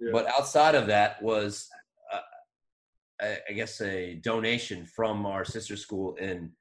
[0.00, 0.10] Yeah.
[0.12, 1.68] but outside of that was.
[2.12, 2.20] Uh,
[3.20, 6.52] I I guess a donation from our sister school in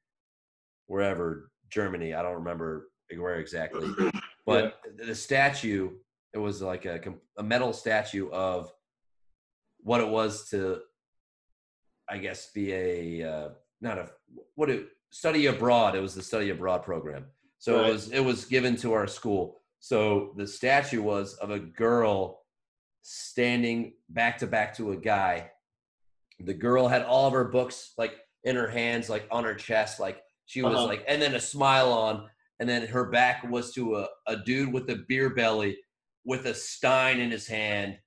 [0.88, 2.14] wherever Germany.
[2.14, 3.88] I don't remember where exactly,
[4.46, 5.92] but the statue
[6.34, 7.00] it was like a
[7.38, 8.72] a metal statue of
[9.80, 10.80] what it was to,
[12.10, 13.50] I guess, be a uh,
[13.82, 14.10] not a
[14.56, 15.95] what it study abroad.
[15.95, 17.26] It was the study abroad program.
[17.60, 17.89] So Right.
[17.89, 19.62] it was it was given to our school.
[19.80, 22.41] So the statue was of a girl
[23.04, 25.52] standing back to back to a guy.
[26.39, 29.99] The girl had all of her books like in her hands, like on her chest,
[29.99, 30.86] like she was Uh-huh.
[30.88, 34.73] like, and then a smile on, and then her back was to a, a dude
[34.73, 35.78] with a beer belly
[36.26, 37.97] with a stein in his hand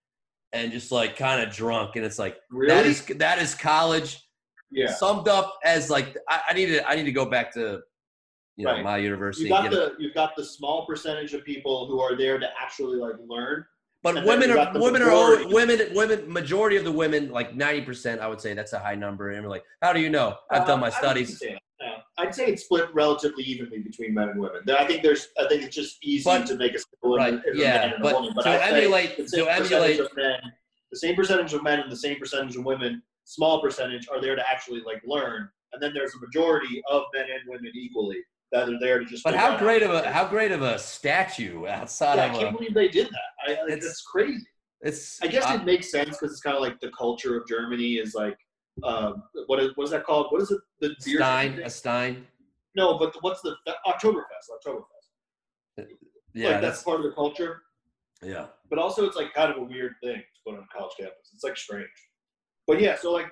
[0.52, 1.96] and just like kind of drunk.
[1.96, 2.74] And it's like Really?
[2.74, 4.25] that is that is college
[4.70, 4.92] yeah.
[4.92, 7.80] summed up as like I, I need to I need to go back to
[8.56, 8.84] you know Right.
[8.84, 9.44] my university.
[9.44, 9.70] You got it.
[9.70, 13.64] the you've got the small percentage of people who are there to actually like learn.
[14.02, 18.20] But women are women are always, women women majority of the women like ninety percent
[18.20, 20.66] I would say that's a high number and we're like how do you know I've
[20.66, 21.62] done my Uh, I studies wouldn't say that.
[21.80, 21.94] No.
[22.18, 24.62] I'd say it's split relatively evenly between men and women.
[24.70, 27.42] I think there's I think it's just easy But- to make a simple right, in
[27.46, 28.32] a, a yeah, man and but a woman.
[28.36, 30.40] But to I'd say emulate- the to same percentage emulate- of men,
[30.92, 34.34] the same percentage of men and the same percentage of women, small percentage are there
[34.36, 38.18] to actually like learn, and then there's a majority of men and women equally
[38.52, 39.22] that are there to just.
[39.24, 42.58] but how great of a how great of a statue outside Yeah, I can't a
[42.58, 43.30] believe they did that.
[43.46, 44.46] I, I, It's- that's crazy.
[44.82, 47.46] it's I guess uh, it makes sense because it's kind of like the culture of
[47.48, 48.38] Germany is like,
[48.84, 50.26] um, what is what is that called?
[50.30, 50.60] What is it?
[50.80, 51.64] The beer Stein thing?
[51.66, 52.26] a Stein
[52.76, 54.46] No, but what's the Oktoberfest?
[54.54, 55.86] Oktoberfest.
[56.34, 57.62] yeah like that's that's part of the culture.
[58.22, 60.92] yeah But also, it's like kind of a weird thing to put on a college
[60.98, 61.30] campus.
[61.34, 61.88] It's like strange.
[62.66, 63.30] But yeah, so like,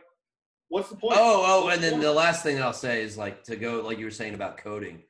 [0.69, 1.17] what's the point?
[1.19, 2.03] Oh, oh, What's and then point?
[2.03, 5.03] the last thing I'll say is like to go, like you were saying about coding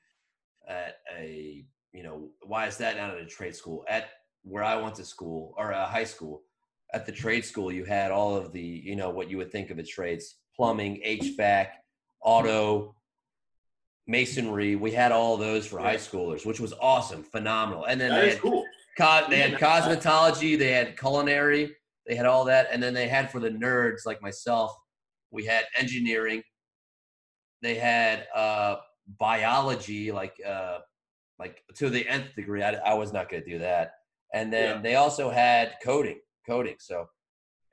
[0.69, 3.85] at a, you know, why is that not at a trade school?
[3.89, 4.09] At
[4.43, 6.43] where I went to school or a high school,
[6.93, 9.71] at the trade school, you had all of the, you know, what you would think
[9.71, 11.69] of as trades plumbing, HVAC,
[12.23, 12.95] auto,
[14.07, 14.77] masonry.
[14.77, 17.85] We had all those for high schoolers, which was awesome, phenomenal.
[17.87, 18.65] And then that they had cool.
[18.97, 21.75] Co- they had cosmetology, they had culinary,
[22.07, 24.77] they had all that, and then they had for the nerds like myself,
[25.31, 26.43] we had engineering.
[27.63, 28.77] They had uh,
[29.19, 30.79] biology, like uh,
[31.39, 32.63] like to the nth degree.
[32.63, 33.93] I, I was not going to do that,
[34.33, 34.83] and then Yeah.
[34.83, 36.77] they also had coding, coding.
[36.79, 37.09] So,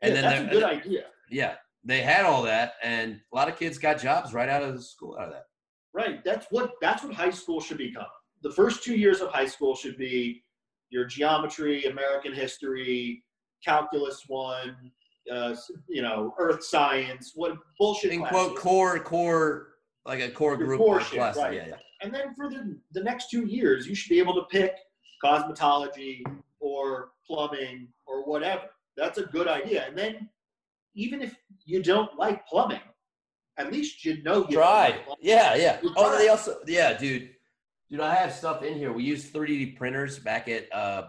[0.01, 1.05] and yeah, then that's a good idea.
[1.29, 4.73] yeah, they had all that, and a lot of kids got jobs right out of
[4.75, 5.45] the school out of that.
[5.93, 6.23] Right.
[6.23, 8.05] That's what that's what high school should become.
[8.43, 10.41] The first two years of high school should be
[10.89, 13.23] your geometry, American history,
[13.63, 14.75] calculus one,
[15.31, 15.55] uh,
[15.87, 18.11] you know, earth science, what bullshit.
[18.11, 19.67] In quote core core
[20.05, 21.37] like a core Your group core shit, class.
[21.37, 21.53] right.
[21.53, 21.75] Yeah, yeah.
[22.01, 24.75] And then for the, the next two years, you should be able to pick
[25.23, 26.23] cosmetology
[26.59, 28.63] or plumbing or whatever.
[28.97, 29.85] That's a good idea.
[29.87, 30.29] And then
[30.95, 32.81] even if you don't like plumbing,
[33.57, 34.89] at least you know you Try.
[35.07, 35.17] like.
[35.21, 35.77] Yeah, yeah.
[35.83, 37.29] You Oh, they also, yeah, dude.
[37.89, 38.93] Dude, I have stuff in here.
[38.93, 41.07] We use 3D printers back at uh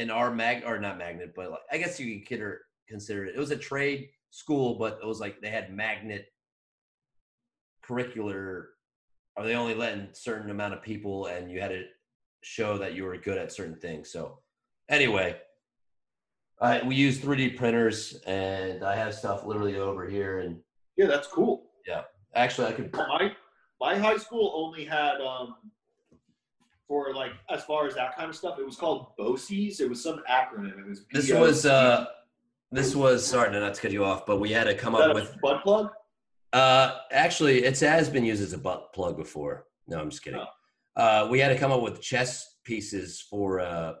[0.00, 3.36] in our mag or not magnet, but like I guess you could consider consider it.
[3.36, 6.32] It was a trade school, but it was like they had magnet
[7.86, 8.68] curricular
[9.36, 11.84] Are they only letting certain amount of people and you had to
[12.42, 14.10] show that you were good at certain things.
[14.10, 14.38] So
[14.88, 15.36] anyway,
[16.60, 20.60] I we use 3D printers and I have stuff literally over here and
[20.96, 21.64] Yeah, that's cool.
[21.86, 23.32] Yeah, actually I could My
[23.80, 25.56] my high school only had um
[26.90, 29.80] for like as far as that kind of stuff, it was called BOCES.
[29.80, 30.76] It was some acronym.
[30.76, 32.06] It was This was uh
[32.72, 35.14] this was sorry not to cut you off, but we had to come up a
[35.14, 35.90] with butt plug.
[36.52, 39.66] uh actually it has been used as a butt plug before.
[39.86, 40.40] No, I'm just kidding.
[40.40, 40.46] Oh.
[41.02, 43.60] Uh, we had to come up with chess pieces for.
[43.60, 43.94] Uh,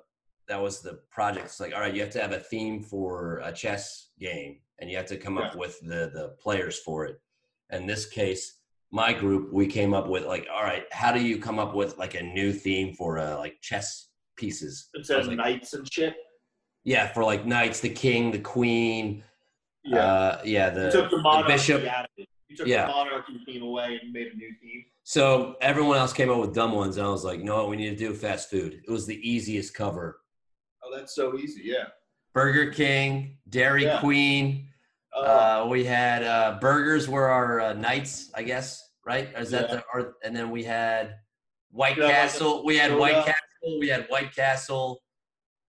[0.48, 1.46] that was the project.
[1.46, 4.90] It's like, all right, you have to have a theme for a chess game, and
[4.90, 7.20] you have to come up with the the players for it.
[7.70, 8.59] In this case,
[8.92, 11.96] my group, we came up with like, all right, how do you come up with
[11.98, 14.88] like a new theme for uh, like chess pieces?
[14.94, 16.14] Instead I was of like, knights and shit.
[16.84, 19.22] Yeah, for like knights, the king, the queen.
[19.84, 19.98] Yeah.
[19.98, 21.84] Uh, yeah, the, you took the the bishop.
[21.86, 22.28] out of it.
[22.48, 22.86] You took Yeah.
[22.86, 24.84] the monarchy theme away and made a new theme.
[25.04, 27.76] So everyone else came up with dumb ones, and I was like, no what, we
[27.76, 28.80] need to do fast food.
[28.86, 30.20] It was the easiest cover.
[30.82, 31.62] Oh, that's so easy.
[31.64, 31.84] Yeah.
[32.34, 34.00] Burger King, Dairy Yeah.
[34.00, 34.68] Queen.
[35.14, 39.28] Uh, Uh, we had uh, burgers were our uh, knights, I guess, right?
[39.34, 39.76] Or is that Yeah.
[39.76, 41.16] the or and then we had
[41.72, 42.64] White You have, like, a Castle.
[42.64, 42.96] we had.
[42.96, 43.78] White Castle.
[43.78, 45.02] We had White Castle.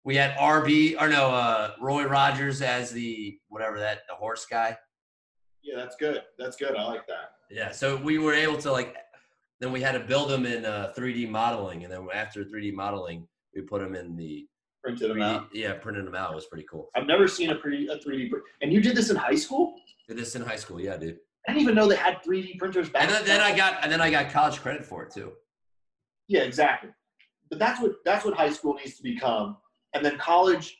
[0.04, 4.78] We had RB or no, uh, Roy Rogers as the whatever that the horse guy.
[5.64, 6.22] yeah, that's good.
[6.38, 6.76] That's good.
[6.76, 7.32] I like that.
[7.50, 8.96] Yeah, so we were able to like.
[9.60, 13.28] Then we had to build them in uh, 3D modeling, and then after 3D modeling,
[13.56, 14.48] we put them in the
[14.88, 15.48] Printed them 3D, out.
[15.54, 16.34] yeah, printed them out.
[16.34, 16.90] Was pretty cool.
[16.96, 18.46] I've never seen a pretty a 3D print.
[18.62, 19.76] And you did this in high school?
[20.08, 21.18] Did this in high school, yeah, dude.
[21.46, 23.92] I didn't even know they had 3D printers back And then, then I got and
[23.92, 25.34] then I got college credit for it too.
[26.30, 26.90] Yeah, exactly.
[27.50, 29.58] But that's what that's what high school needs to become.
[29.94, 30.78] And then college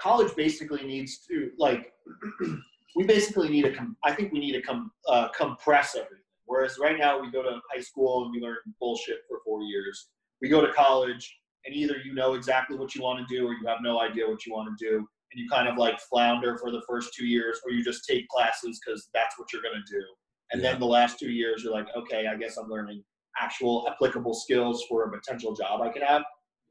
[0.00, 1.92] college basically needs to like
[2.96, 6.16] we basically need to com- I think we need to com- uh, compress everything.
[6.46, 10.08] Whereas right now we go to high school and we learn bullshit for 4 years.
[10.42, 13.52] We go to college and either you know exactly what you want to do or
[13.52, 16.56] you have no idea what you want to do and you kind of like flounder
[16.58, 19.82] for the first 2 years or you just take classes cuz that's what you're going
[19.86, 20.04] to do.
[20.52, 23.04] And then the last 2 years you're like, okay, I guess I'm learning
[23.38, 26.24] actual applicable skills for a potential job I could have.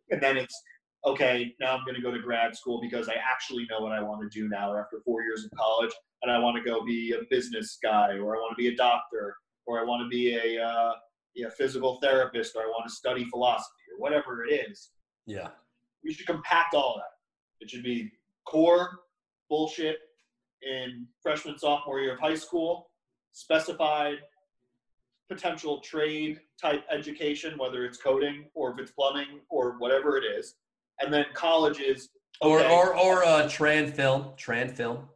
[0.10, 0.62] And then it's
[1.06, 4.02] okay, now I'm going to go to grad school because I actually know what I
[4.02, 7.13] want to do now after four years of college, and I want to go be
[7.13, 10.36] a business guy, or I want to be a doctor, or I want to be
[10.36, 10.93] a uh,
[11.39, 14.89] yeah, physical therapist, or I want to study philosophy, or whatever it is.
[15.25, 15.49] Yeah.
[16.04, 17.63] We should compact all that.
[17.63, 18.12] It should be
[18.45, 18.99] core
[19.49, 19.97] bullshit
[20.62, 22.89] in freshman sophomore year of high school,
[23.32, 24.17] specified
[25.30, 30.56] potential trade type education, whether it's coding or if it's plumbing or whatever it is.
[30.99, 32.10] And then college is
[32.41, 35.08] Or okay, or or uh, tran film, tran film.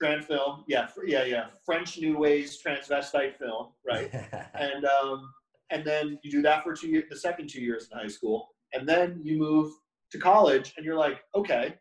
[0.00, 4.10] trans film, yeah, yeah, yeah, French New Wave transvestite film, right?
[4.54, 5.30] and um,
[5.70, 8.48] and then you do that for two years, the second two years in high school,
[8.72, 9.72] and then you move
[10.12, 11.74] to college, and you're like, okay,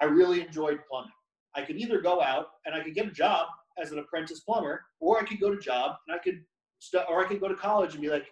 [0.00, 1.10] I really enjoyed plumbing.
[1.54, 3.46] I could either go out and I could get a job
[3.80, 6.42] as an apprentice plumber, or I could go to job and I could,
[6.80, 8.26] stu- or I could go to college and be like,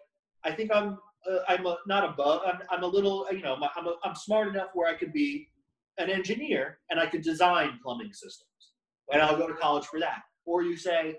[0.44, 0.98] I think I'm,
[1.30, 4.48] uh, I'm a, not above, I'm, I'm a little, you know, I'm, a, I'm smart
[4.48, 5.48] enough where I could be
[5.96, 8.72] an engineer and I could design plumbing systems,
[9.12, 10.20] and I'll go to college for that.
[10.44, 11.16] Or you say,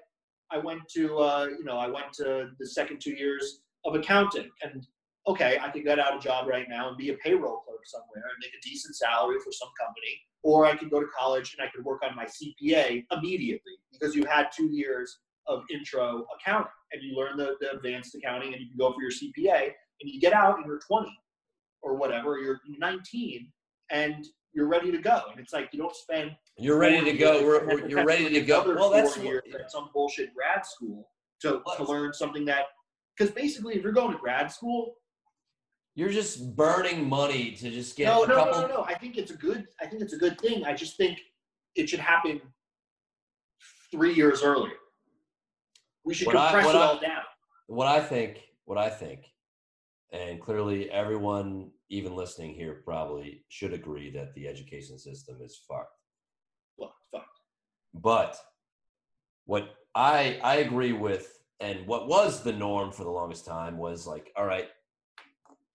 [0.51, 4.49] I went to, uh, you know, I went to the second two years of accounting,
[4.63, 4.86] and
[5.27, 8.23] okay, I could get out a job right now and be a payroll clerk somewhere
[8.23, 11.67] and make a decent salary for some company, or I could go to college and
[11.67, 16.71] I could work on my CPA immediately because you had two years of intro accounting
[16.91, 20.12] and you learn the, the advanced accounting and you can go for your CPA and
[20.12, 21.08] you get out and you're 20
[21.81, 23.51] or whatever, you're 19
[23.91, 25.21] and you're ready to go.
[25.29, 27.43] And it's like you don't spend You're ready to go.
[27.45, 28.63] We're, we're- you're ready to go.
[28.73, 31.09] Well, that's what- years at some bullshit grad school
[31.41, 32.65] to, to learn something that
[33.15, 34.95] because basically if you're going to grad school
[35.97, 38.61] you're just burning money to just get no a no, couple.
[38.61, 40.73] no no no i think it's a good i think it's a good thing i
[40.73, 41.19] just think
[41.75, 42.39] it should happen
[43.91, 44.73] three years earlier
[46.05, 47.23] we should What compress what it I- all down
[47.67, 49.25] What I think, what I think,
[50.11, 55.97] and clearly everyone, even listening here, probably should agree that the education system is fucked.
[56.77, 57.27] well fuck
[57.93, 58.37] But
[59.45, 64.07] what I I agree with, and what was the norm for the longest time was
[64.07, 64.69] like, all right,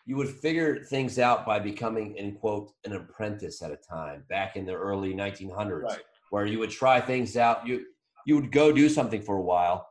[0.07, 4.57] you would figure things out by becoming, in quote, an apprentice at a time back
[4.57, 6.01] in the early 1900s, Right.
[6.31, 7.67] where you would try things out.
[7.67, 7.87] You
[8.27, 9.89] you would go do something for a while,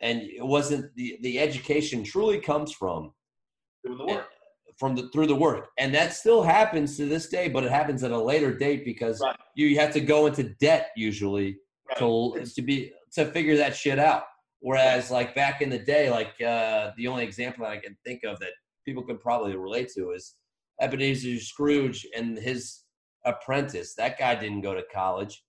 [0.00, 3.12] and it wasn't the the education truly comes from
[3.84, 4.30] doing the work
[4.76, 8.02] from the through the work, and that still happens to this day, but it happens
[8.04, 9.36] at a later date because Right.
[9.54, 11.58] you have to go into debt usually
[11.88, 11.98] right?
[11.98, 14.24] to to be to figure that shit out.
[14.60, 18.24] Whereas like back in the day, like uh, the only example that I can think
[18.24, 18.50] of that
[18.84, 20.34] people could probably relate to is
[20.80, 22.82] Ebenezer Scrooge and his
[23.24, 23.94] apprentice.
[23.94, 25.42] That guy didn't go to college,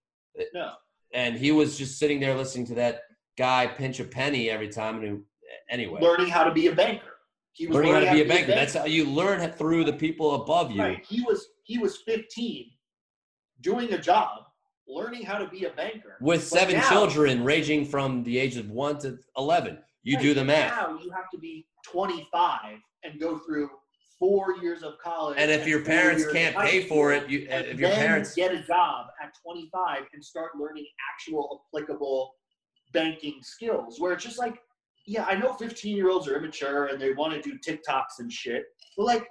[0.54, 0.74] no
[1.14, 3.02] and he was just sitting there listening to that
[3.38, 4.98] guy pinch a penny every time.
[4.98, 5.24] And who,
[5.70, 7.17] anyway, learning how to be a banker
[7.58, 8.52] he was learning how to be a banker.
[8.52, 10.82] That's how you learn through the people above you.
[10.82, 12.70] right he was he was 15
[13.62, 14.44] doing a job
[14.88, 18.56] learning how to be a banker with But seven now- children ranging from the age
[18.58, 20.72] of one to 11 You Right, do the math.
[20.78, 23.70] Now you have to be 25 and go through
[24.20, 25.36] four years of college.
[25.38, 29.08] And if your parents can't pay for it, you if your parents get a job
[29.22, 32.34] at 25 and start learning actual applicable
[32.94, 34.56] banking skills, where it's just like,
[35.08, 38.32] yeah, I know 15 year olds are immature and they want to do TikToks and
[38.32, 39.28] shit, but like,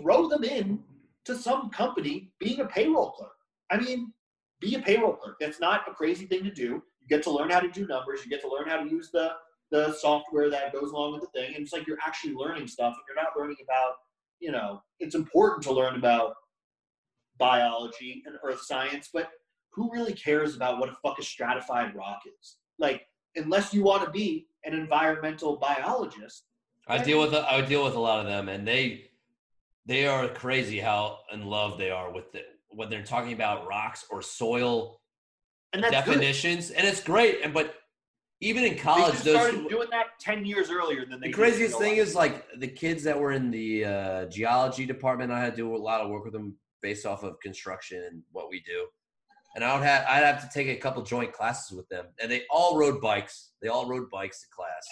[0.00, 0.80] throw them in
[1.24, 3.32] to some company being a payroll clerk.
[3.70, 4.12] I mean,
[4.60, 5.36] be a payroll clerk.
[5.40, 6.82] That's not a crazy thing to do.
[7.00, 8.20] You get to learn how to do numbers.
[8.24, 9.32] You get to learn how to use the
[9.70, 11.54] the software that goes along with the thing.
[11.54, 13.94] And it's like you're actually learning stuff, and you're not learning about,
[14.38, 16.34] you know, it's important to learn about
[17.38, 19.30] biology and earth science, but
[19.70, 22.58] who really cares about what a fuck a stratified rock is?
[22.78, 26.44] Like, unless you want to be an environmental biologist,
[26.88, 29.10] I deal with I deal with a lot of them, and they
[29.86, 34.04] they are crazy how in love they are with it when they're talking about rocks
[34.10, 35.00] or soil
[35.72, 36.14] and that's good.
[36.14, 37.40] definitions, and it's great.
[37.42, 37.74] And but
[38.40, 41.32] even in They college, just those started doing that 10 years earlier than they the
[41.32, 45.30] craziest thing is like the kids that were in the uh, geology department.
[45.30, 48.22] I had to do a lot of work with them based off of construction and
[48.32, 48.86] what we do.
[49.54, 52.30] And I would have I'd have to take a couple joint classes with them, and
[52.30, 53.50] they all rode bikes.
[53.60, 54.86] They all rode bikes to class.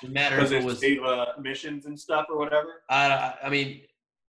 [0.00, 0.80] Didn't matter Because if it it was.
[1.04, 2.82] was uh, emissions and stuff or whatever.
[2.90, 3.82] I, I- mean,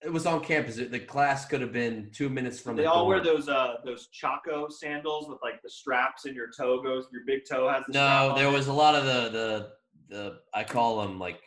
[0.01, 0.75] it was on campus.
[0.77, 4.07] The class could have been two minutes from They the all wear those uh those
[4.13, 7.07] Chaco sandals with like the straps and your toe goes.
[7.11, 8.53] Your big toe has the No, there it.
[8.53, 9.69] was a lot of the the
[10.15, 11.41] the I call them like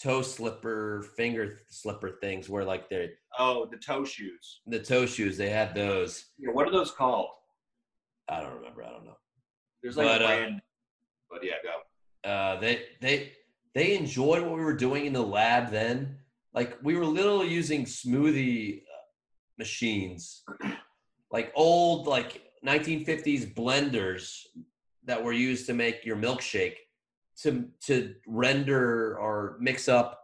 [0.00, 4.60] toe slipper, finger slipper things where like they're Oh, the toe shoes.
[4.66, 5.36] the toe shoes.
[5.36, 6.26] They had those.
[6.38, 7.28] Yeah, what are those called?
[8.28, 8.82] I don't remember.
[8.82, 9.16] I don't know.
[9.82, 10.62] There's like But, a uh, brand.
[11.30, 12.28] But yeah, go.
[12.30, 13.32] Uh, they they
[13.74, 16.18] they enjoyed what we were doing in the lab then.
[16.54, 18.82] Like we were literally using smoothie uh,
[19.58, 20.42] machines,
[21.30, 24.40] like old like 1950s blenders
[25.04, 26.76] that were used to make your milkshake
[27.42, 30.20] to to render or mix up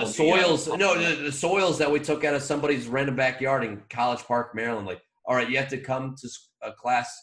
[0.00, 0.66] the soils.
[0.78, 4.54] No, the, the soils that we took out of somebody's random backyard in College Park,
[4.54, 4.86] Maryland.
[4.86, 6.28] Like, all right, you have to come to
[6.62, 7.14] a class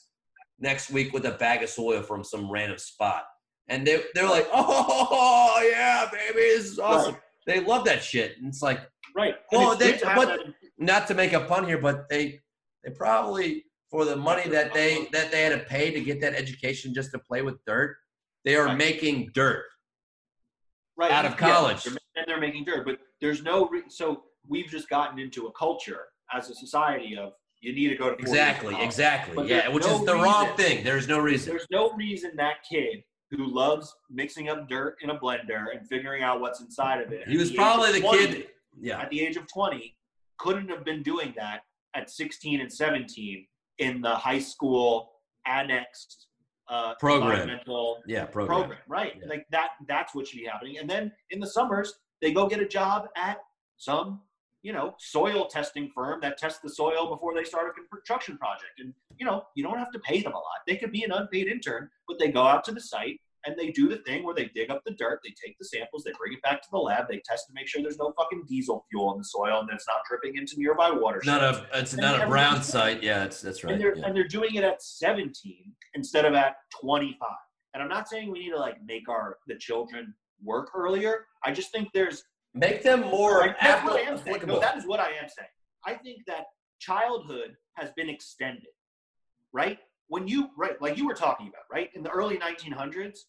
[0.59, 3.23] next week with a bag of soil from some random spot,
[3.67, 7.15] and they they're like, oh yeah, baby, this is awesome.
[7.45, 8.79] They love that shit, and it's like
[9.15, 9.35] Right.
[9.51, 10.39] Well, they- but-
[10.79, 12.39] not to make a pun here, but they
[12.83, 16.33] they probably for the money that they that they had to pay to get that
[16.33, 17.95] education just to play with dirt,
[18.45, 18.77] they are Right.
[18.77, 19.65] making dirt.
[20.95, 21.11] right.
[21.11, 21.83] out of yeah, college.
[21.83, 23.67] they're- and they're making dirt, but there's no.
[23.67, 27.95] Re- so we've just gotten into a culture as a society of you need to
[27.95, 29.35] go to Exactly, exactly.
[29.35, 30.83] But Yeah, which no is the wrong thing.
[30.83, 31.49] There's no reason.
[31.49, 36.21] There's no reason that kid who loves mixing up dirt in a blender and figuring
[36.21, 37.27] out what's inside of it.
[37.27, 38.47] He was the probably the 20 kid.
[38.79, 38.99] Yeah.
[39.01, 39.95] at the age of 20
[40.37, 41.61] couldn't have been doing that
[41.95, 43.47] at 16 and 17
[43.79, 45.13] in the high school
[45.47, 46.27] annexed
[46.69, 47.31] uh, Program.
[47.31, 48.59] environmental Yeah, program.
[48.59, 49.13] program, right?
[49.21, 49.27] Yeah.
[49.29, 49.71] Like that.
[49.87, 50.77] That's what should be happening.
[50.79, 53.39] And then in the summers, they go get a job at
[53.77, 54.21] some,
[54.61, 58.79] you know, soil testing firm that tests the soil before they start a construction project.
[58.79, 60.59] And you know, you don't have to pay them a lot.
[60.67, 63.71] They could be an unpaid intern, but they go out to the site and they
[63.71, 66.33] do the thing where they dig up the dirt, they take the samples, they bring
[66.33, 69.11] it back to the lab, they test to make sure there's no fucking diesel fuel
[69.13, 71.27] in the soil and that it's not dripping into nearby watersheds.
[71.27, 71.65] Not a.
[71.73, 73.03] It's And not a brown site.
[73.03, 73.73] Yeah, that's that's right.
[73.73, 74.05] and they're yeah.
[74.05, 77.29] and they're doing it at 17 instead of at 25
[77.73, 80.13] and i'm not saying we need to like make our the children
[80.43, 82.23] work earlier i just think there's
[82.55, 84.41] Make them more Right, that's what I am saying.
[84.45, 85.49] No, that is what i am saying
[85.85, 86.45] i think that
[86.79, 88.67] childhood has been extended
[89.53, 93.19] right when you right like you were talking about right in the early 1900s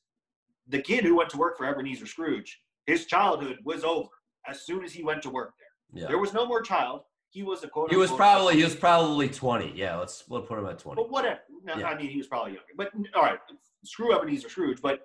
[0.69, 4.09] the kid who went to work for ebenezer scrooge his childhood was over
[4.47, 6.09] as soon as he went to work there yeah.
[6.09, 7.03] there was no more child
[7.35, 9.73] he was a quote He was probably he was probably twenty.
[9.75, 11.03] Yeah, let's we'll put him at twenty.
[11.03, 11.41] But whatever.
[11.65, 11.89] No, Yeah.
[11.89, 12.73] I mean, he was probably younger.
[12.77, 13.41] But all right,
[13.85, 14.81] screw Ebenezer Scrooge.
[14.81, 15.01] But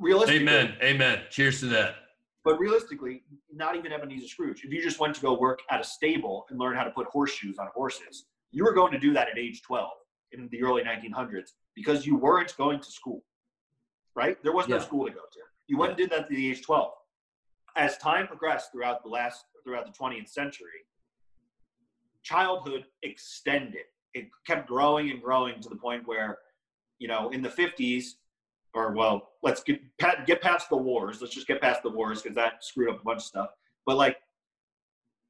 [0.00, 0.74] realistically, Amen.
[0.82, 1.20] Amen.
[1.30, 1.94] Cheers to that.
[2.42, 3.22] But realistically,
[3.52, 4.64] not even Ebenezer Scrooge.
[4.64, 7.06] If you just went to go work at a stable and learn how to put
[7.06, 9.88] horseshoes on horses, you were going to do that at age 12
[10.32, 13.22] in the early 1900s because you weren't going to school.
[14.14, 14.42] Right?
[14.42, 14.82] There was no Yeah.
[14.82, 15.40] school to go to.
[15.66, 16.92] You went and did that at the age 12.
[17.76, 20.86] As time progressed throughout the last throughout the 20th century,
[22.22, 23.86] childhood extended.
[24.12, 26.38] It kept growing and growing to the point where,
[26.98, 28.14] you know, in the 50s,
[28.74, 29.80] or well, let's get
[30.26, 31.20] get past the wars.
[31.20, 33.48] Let's just get past the wars because that screwed up a bunch of stuff.
[33.86, 34.18] But like,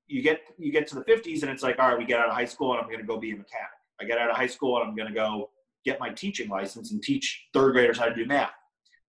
[0.07, 2.29] you get you get to the 50s and it's like, all right, we get out
[2.29, 3.69] of high school and I'm going to go be a mechanic.
[4.01, 5.51] I get out of high school and I'm going to go
[5.85, 8.53] get my teaching license and teach third graders how to do math.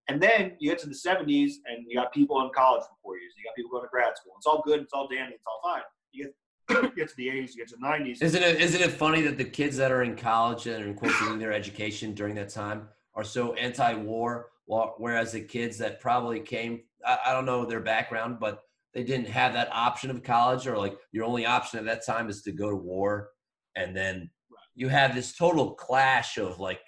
[0.07, 3.17] And then you get to the 70s and you got people in college for four
[3.17, 3.33] years.
[3.37, 4.33] You got people going to grad school.
[4.37, 4.81] It's all good.
[4.81, 5.33] It's all dandy.
[5.35, 5.81] It's all fine.
[6.11, 7.55] You get, you get to the 80s.
[7.55, 8.21] You get to the 90s.
[8.21, 10.93] Isn't it isn't it funny that the kids that are in college and are in
[10.93, 16.39] quote getting their education during that time are so anti-war, Whereas the kids that probably
[16.39, 18.61] came, I, I don't know their background, but
[18.93, 22.29] they didn't have that option of college, or like your only option at that time
[22.29, 23.29] is to go to war,
[23.75, 24.29] and then
[24.73, 26.79] you have this total clash of like,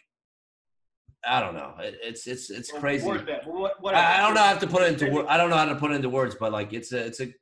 [1.28, 3.06] I don't know, it, it's it's it's Well, crazy.
[3.08, 3.46] where's that?
[3.46, 5.58] Well, what- what- I, I don't know how to put it into I don't know
[5.58, 7.34] how to put it into words, but like it's a it's a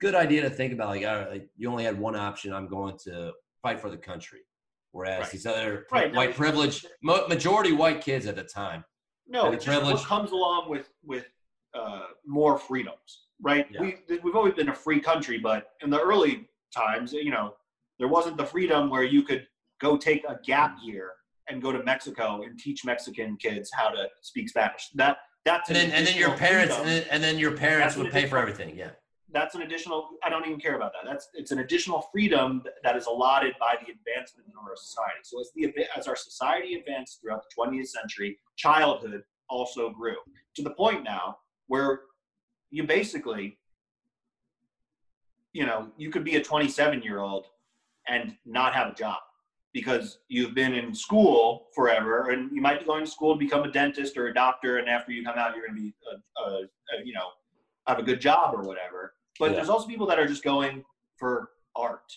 [0.00, 0.88] good idea to think about.
[0.88, 2.52] Like, right, like you only had one option.
[2.52, 3.32] I'm going to
[3.62, 4.40] fight for the country.
[4.92, 5.30] Whereas Right.
[5.30, 8.84] these other Right, white privileged, mo- majority white kids at the time.
[9.26, 10.02] No, it's privilege.
[10.04, 11.26] comes along with with
[11.74, 13.66] uh, more freedoms, right?
[13.70, 13.80] Yeah.
[13.82, 17.54] We we've always been a free country, but in the early times, you know,
[17.98, 19.46] there wasn't the freedom where you could
[19.80, 21.12] go take a gap year
[21.48, 24.90] and go to Mexico and teach Mexican kids how to speak Spanish.
[24.94, 27.96] That that's And an then and then your parents and then, and then your parents
[27.96, 28.76] would pay for everything.
[28.76, 28.90] Yeah.
[29.30, 32.96] that's an additional i don't even care about that that's it's an additional freedom that
[32.96, 35.64] is allotted by the advancement of our society so as the
[35.98, 40.16] as our society advanced throughout the 20th century childhood also grew
[40.56, 41.36] to the point now
[41.66, 42.00] where
[42.70, 43.58] you basically
[45.52, 47.46] you know you could be a 27 year old
[48.08, 49.18] and not have a job
[49.72, 53.64] because you've been in school forever and you might be going to school to become
[53.64, 56.40] a dentist or a doctor and after you come out you're going to be a,
[56.40, 57.28] a, a you know
[57.86, 59.14] have a good job or whatever.
[59.38, 59.56] But Yeah.
[59.56, 60.84] there's also people that are just going
[61.16, 62.12] for art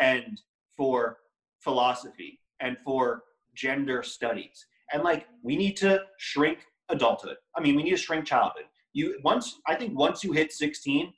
[0.00, 0.40] and
[0.76, 1.18] for
[1.60, 3.24] philosophy and for
[3.54, 4.66] gender studies.
[4.92, 7.36] And like we need to shrink adulthood.
[7.56, 8.64] I mean we need to shrink childhood.
[8.92, 11.12] You once i think once you hit 16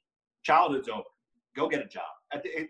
[0.44, 1.02] childhood's over.
[1.56, 2.04] Go get a job.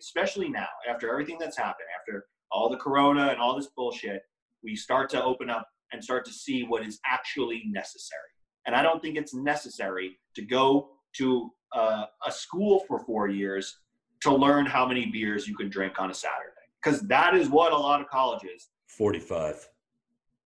[0.01, 4.23] Especially now after everything that's happened after all the corona and all this bullshit
[4.63, 8.21] we start to open up and start to see what is actually necessary.
[8.67, 13.79] And i don't think it's necessary to go to uh, a school for four years
[14.21, 16.51] to learn how many beers you can drink on a saturday.
[16.83, 19.69] Because that is what a lot of colleges 45.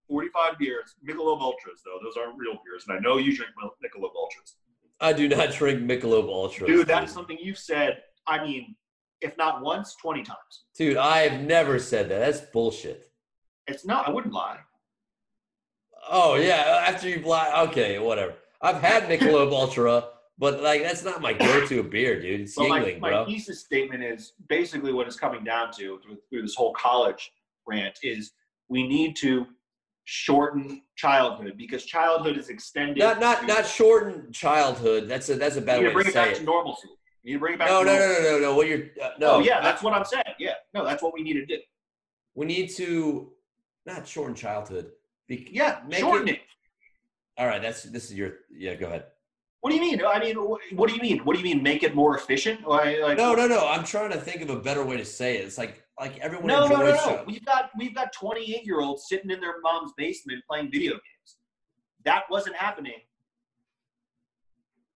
[0.09, 0.95] 45 beers.
[1.07, 1.99] Michelob ultras though.
[2.03, 4.57] Those aren't real beers and i know you drink michelob ultras.
[5.01, 6.67] I do not drink Michelob Ultra.
[6.67, 8.75] dude that is something you've said i mean
[9.21, 12.19] if not once 20 times Dude, I have never said that.
[12.21, 13.11] That's bullshit.
[13.67, 14.59] it's not i wouldn't lie
[16.11, 17.69] Oh yeah, after you've lied.
[17.69, 18.33] Okay, whatever.
[18.63, 20.05] I've had Michelob Ultra,
[20.39, 22.43] but like that's not my go-to beer, dude.
[22.43, 23.27] It's But my, Yuengling, my bro.
[23.27, 27.31] thesis statement is basically what it's coming down to through, through this whole college
[27.67, 28.33] rant is
[28.71, 29.47] we need to
[30.05, 32.97] shorten childhood because childhood is extended.
[32.99, 35.09] Not not to- not shorten childhood.
[35.09, 36.45] That's a that's a need way to bring to it back say to it.
[36.47, 36.89] normalcy.
[37.23, 37.69] You need to bring it back.
[37.69, 38.55] No, no, no, no, no, no.
[38.57, 39.31] What you're uh, no?
[39.33, 40.25] Oh yeah, that's what I'm saying.
[40.39, 41.59] Yeah, no, that's what we need to do.
[42.35, 43.33] we need to
[43.87, 44.93] not shorten childhood.
[45.27, 46.41] Be, Yeah, Make shorten it- it.
[47.37, 48.75] All right, that's this is your yeah.
[48.75, 49.07] Go ahead.
[49.61, 50.01] What do you mean?
[50.07, 51.19] I mean, wh- what do you mean?
[51.25, 51.63] What do you mean?
[51.63, 52.67] Make it more efficient?
[52.67, 53.67] Like, like, No, no, no.
[53.67, 55.45] I'm trying to think of a better way to say it.
[55.45, 57.05] It's like like everyone no, no, enjoys.
[57.07, 57.25] no, no.
[57.27, 61.37] We've got we've got 28 year olds sitting in their mom's basement playing video games.
[62.05, 63.01] That wasn't happening.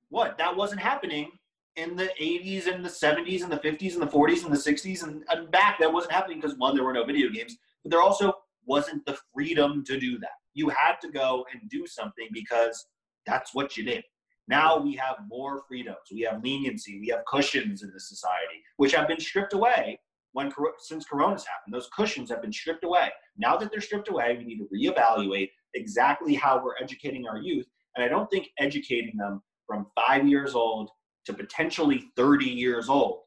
[0.09, 0.39] What?
[0.39, 1.31] That wasn't happening
[1.77, 5.03] in the 80s and the 70s and the 50s and the 40s and the 60s
[5.05, 5.79] and, and back.
[5.79, 8.35] That wasn't happening because one, there were no video games, but there also
[8.67, 10.31] wasn't the freedom to do that.
[10.55, 12.87] You had to go and do something because
[13.27, 14.05] that's what you did.
[14.49, 15.99] Now we have more freedoms.
[16.13, 17.01] We have leniency.
[17.01, 19.99] We have cushions in the society, which have been stripped away
[20.33, 21.73] when since Corona's happened.
[21.73, 23.11] Those cushions have been stripped away.
[23.37, 27.67] Now that they're stripped away, we need to reevaluate exactly how we're educating our youth.
[27.97, 30.91] And I don't think educating them from five years old
[31.27, 33.21] to potentially 30 years old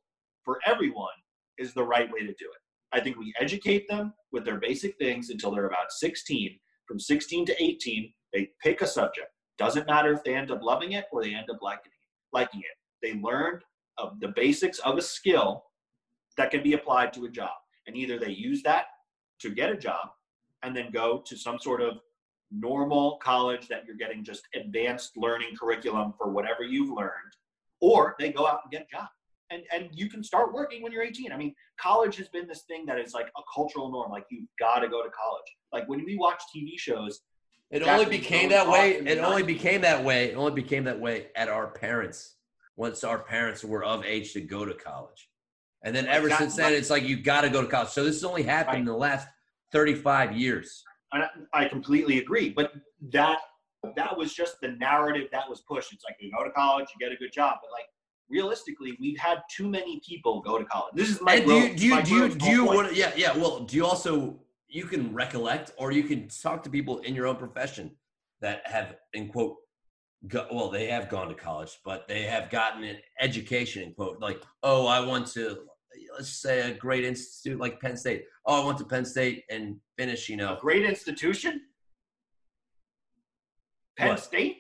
[0.44, 1.08] for everyone
[1.58, 2.62] is the right way to do it.
[2.92, 6.60] I think we educate them with their basic things until they're about 16.
[6.88, 9.28] From 16 to 18, they pick a subject.
[9.58, 12.34] Doesn't matter if they end up loving it or they end up liking it.
[12.34, 12.78] Liking it.
[13.02, 13.62] They learned
[14.20, 15.64] the basics of a skill
[16.38, 17.56] that can be applied to a job,
[17.88, 18.86] and either they use that
[19.40, 20.10] to get a job,
[20.64, 22.00] and then go to some sort of
[22.52, 27.32] normal college that you're getting just advanced learning curriculum for whatever you've learned,
[27.82, 29.08] or they go out and get a job.
[29.52, 31.32] And, and you can start working when you're 18.
[31.32, 34.12] I mean, college has been this thing that is like a cultural norm.
[34.12, 35.46] Like you've got to go to college.
[35.72, 37.22] Like when we watch TV shows,
[37.70, 38.94] It only became that way.
[38.96, 40.32] off in the It only became that way.
[40.32, 42.36] It only became that way at our parents.
[42.76, 45.30] Once our parents were of age to go to college,
[45.84, 47.88] and then ever since then, it's like you've got to go to college.
[47.90, 49.28] So this has only happened in the last
[49.72, 50.84] thirty-five years.
[51.14, 52.50] I- I completely agree.
[52.50, 52.74] But
[53.14, 53.40] that
[53.96, 55.94] that was just the narrative that was pushed.
[55.94, 57.86] It's like you go to college, you get a good job, but like
[58.30, 60.94] realistically, we've had too many people go to college.
[60.96, 63.36] This is my And do you do you do you do you want yeah yeah
[63.36, 67.28] well do you also you can recollect or you can talk to people in your
[67.28, 67.92] own profession
[68.42, 69.56] that have in quote
[70.28, 74.20] go, well they have gone to college but they have gotten an education in quote
[74.20, 75.60] like oh I went to
[76.18, 79.78] let's say a great institute like Penn State oh I went to Penn State and
[79.98, 81.62] finished you a know great institution?
[83.98, 84.20] Penn What?
[84.20, 84.58] State.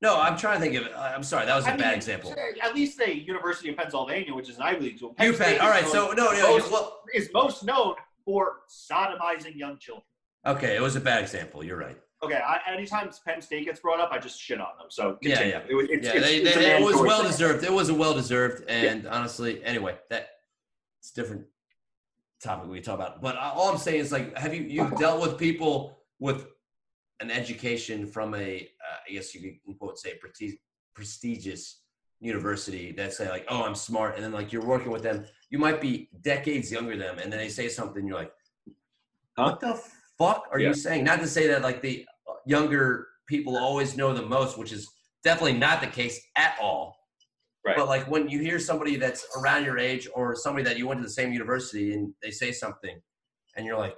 [0.00, 0.92] No, I'm trying to think of it.
[0.96, 2.34] I'm sorry, that was a I bad mean, example.
[2.60, 5.14] At least say University of Pennsylvania, which is an Ivy League school.
[5.14, 5.60] Penn UPenn.
[5.60, 10.04] All right, so no, no, most- well, is most known for sodomizing young children.
[10.46, 11.62] okay, it was a bad example.
[11.62, 11.96] You're right.
[12.24, 14.86] Okay, I, anytime Penn State gets brought up, I just shit on them.
[14.90, 15.54] So Yeah, continue.
[15.54, 15.62] yeah.
[15.70, 17.30] It, was- it's, yeah, it's, they, it's they, it was well thing.
[17.30, 17.64] deserved.
[17.64, 20.28] It was a well deserved, and honestly, anyway, that
[21.00, 21.46] it's a different
[22.42, 23.22] topic we talk about.
[23.22, 26.46] But all I'm saying is, like, have you you've dealt with people with
[27.22, 30.58] an education from a, uh, I guess you can quote say presti-
[30.94, 31.82] prestigious
[32.20, 35.58] university that say like, oh, I'm smart, and then like you're working with them, you
[35.58, 38.32] might be decades younger than them, and then they say something, you're like,
[39.36, 39.80] what the
[40.18, 40.68] fuck are Yeah.
[40.68, 41.04] you saying?
[41.04, 42.04] Not to say that like the
[42.44, 44.88] younger people always know the most, which is
[45.24, 46.96] definitely not the case at all.
[47.64, 47.76] Right.
[47.76, 50.98] But like when you hear somebody that's around your age or somebody that you went
[51.00, 53.00] to the same university and they say something
[53.56, 53.94] and you're like,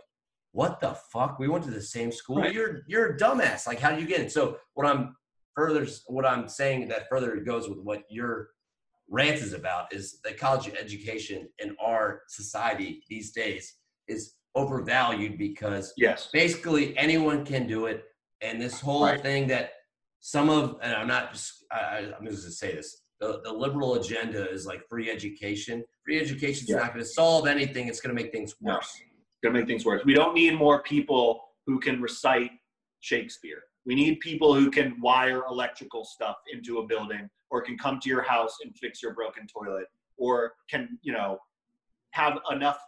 [0.55, 1.39] what the fuck?
[1.41, 2.37] We went to the same school.
[2.37, 2.55] Right.
[2.55, 3.67] You're you're a dumbass.
[3.67, 4.31] Like how did you get in?
[4.31, 5.17] So what I'm
[5.57, 8.51] further what I'm saying that further goes with what your
[9.11, 13.75] rant is about is that college education in our society these days
[14.09, 16.29] is overvalued because Yes.
[16.33, 18.05] basically anyone can do it
[18.41, 19.21] and this whole Right.
[19.21, 19.73] thing that
[20.21, 23.53] some of and i'm not just I, I- i'm just to say this the, the
[23.53, 26.77] liberal agenda is like free education free education is Yeah.
[26.77, 28.79] not going to solve anything it's going to make things No.
[29.45, 30.03] Gonna make things worse.
[30.07, 32.51] We don't need more people who can recite
[33.01, 33.65] Shakespeare.
[33.85, 38.09] We need people who can wire electrical stuff into a building or can come to
[38.09, 39.85] your house and fix your broken toilet
[40.17, 41.39] or can, you know,
[42.13, 42.79] have enough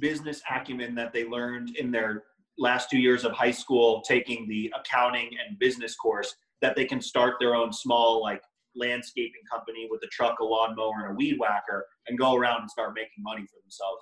[0.00, 2.22] business acumen that they learned in their
[2.56, 7.02] last two years of high school taking the accounting and business course that they can
[7.02, 8.40] start their own small like
[8.74, 12.70] landscaping company with a truck, a lawnmower, and a weed whacker and go around and
[12.70, 14.00] start making money for themselves.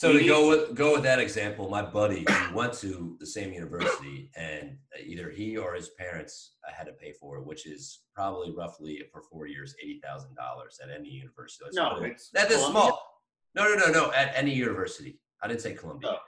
[0.00, 2.24] So to go with go with that example my buddy
[2.54, 4.66] went to the same university and
[5.12, 6.34] either he or his parents
[6.66, 7.82] uh, had to pay for it which is
[8.14, 10.24] probably roughly for four years $80000
[10.82, 12.82] at any university Let's No, it- it's That is Columbia?
[12.82, 13.06] small.
[13.56, 14.12] No, no, no, no.
[14.12, 15.18] At any university.
[15.42, 16.10] I didn't say Columbia.
[16.14, 16.18] Oh.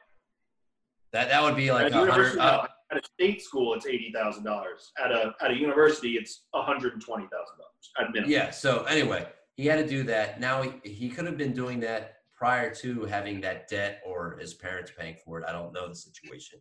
[1.12, 2.39] That that would be like at a hundred.
[2.39, 4.91] Uh, at a state school, it's eighty thousand dollars.
[5.03, 8.31] At a at a university, it's one hundred and twenty thousand dollars at minimum.
[8.31, 8.51] yeah.
[8.51, 10.41] So anyway, he had to do that.
[10.41, 14.53] Now he, he could have been doing that prior to having that debt or his
[14.53, 15.45] parents paying for it.
[15.49, 16.59] I don't know the situation.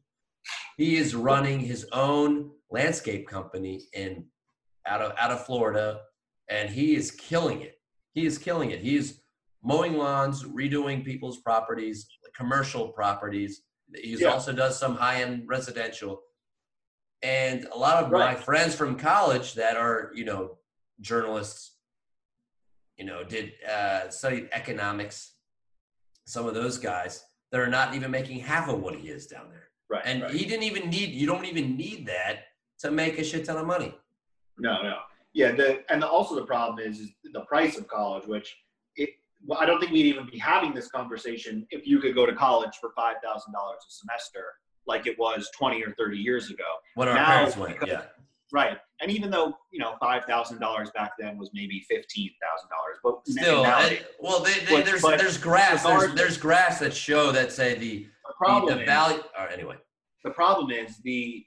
[0.78, 4.26] He is running his own landscape company in
[4.86, 6.02] out of out of Florida,
[6.50, 7.82] and he is killing it.
[8.14, 8.82] He is killing it.
[8.82, 9.22] He is
[9.64, 13.64] mowing lawns, redoing people's properties, commercial properties.
[13.96, 14.28] He Yeah.
[14.34, 16.22] also does some high-end residential.
[17.24, 20.60] And a lot of my friends from college that are, you know,
[21.00, 21.76] journalists,
[22.98, 25.31] you know, did uh, studied economics.
[26.26, 29.50] Some of those guys that are not even making half of what he is down
[29.50, 29.70] there.
[29.90, 30.02] right.
[30.06, 30.32] And right.
[30.32, 31.10] he didn't even need.
[31.10, 32.44] You don't even need that
[32.80, 33.94] to make a shit ton of money.
[34.58, 34.98] no, no,
[35.34, 35.52] yeah.
[35.52, 38.56] The and the, also the problem is, is the price of college, which
[38.96, 39.10] it.
[39.46, 42.34] Well, I don't think we'd even be having this conversation if you could go to
[42.34, 44.44] college for five thousand dollars a semester,
[44.86, 46.64] like it was twenty or thirty years ago.
[46.96, 48.04] When our Now, parents went, yeah.
[48.54, 48.78] Right.
[49.02, 52.98] And even though you know five thousand dollars back then was maybe fifteen thousand dollars,
[53.04, 56.94] but Still, nowadays, well, they, they, But- there's but there's graphs there's, there's graphs that
[56.94, 59.24] show that say the the the, problem the is, value.
[59.40, 59.78] Or anyway,
[60.24, 61.46] the problem is the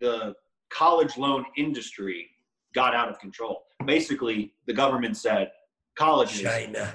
[0.00, 0.34] the
[0.70, 2.28] college loan industry
[2.74, 3.62] got out of control.
[3.86, 5.50] Basically, the government said
[5.96, 6.94] colleges China.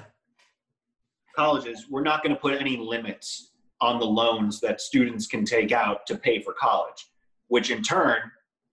[1.36, 5.70] colleges we're not going to put any limits on the loans that students can take
[5.72, 7.06] out to pay for college,
[7.46, 8.18] which in turn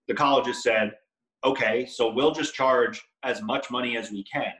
[0.07, 0.93] the colleges said,
[1.43, 4.53] okay, so we'll just charge as much money as we can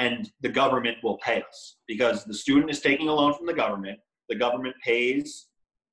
[0.00, 3.52] and the government will pay us because the student is taking a loan from the
[3.52, 5.48] government, the government pays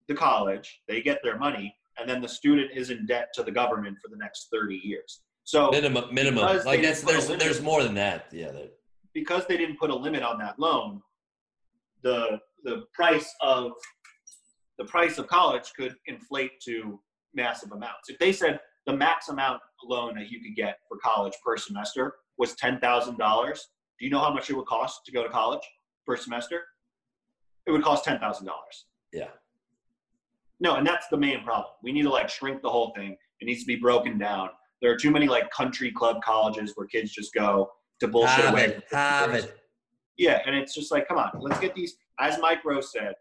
[0.07, 3.51] the college, they get their money, and then the student is in debt to the
[3.51, 5.21] government for the next 30 years.
[5.43, 6.43] So Minimum, minimum.
[6.65, 8.27] Like that's there's limit- there's more than that.
[8.31, 8.51] Yeah.
[9.13, 11.01] because they didn't put a limit on that loan,
[12.01, 13.71] the the price of
[14.77, 16.99] the price of college could inflate to
[17.33, 18.09] massive amounts.
[18.09, 22.15] If they said the max amount loan that you could get for college per semester
[22.37, 23.69] was ten thousand dollars,
[23.99, 25.63] do you know how much it would cost to go to college
[26.05, 26.63] per semester?
[27.65, 28.85] It would cost ten thousand dollars.
[29.11, 29.29] Yeah.
[30.59, 31.73] No, and that's the main problem.
[31.83, 33.15] We need to like shrink the whole thing.
[33.39, 34.49] It needs to be broken down.
[34.81, 38.61] There are too many like country club colleges where kids just go to bullshit away.
[38.61, 39.53] Harvard, Harvard.
[40.17, 41.95] Yeah, and it's just like, come on, let's get these.
[42.19, 43.13] As Mike Rose said,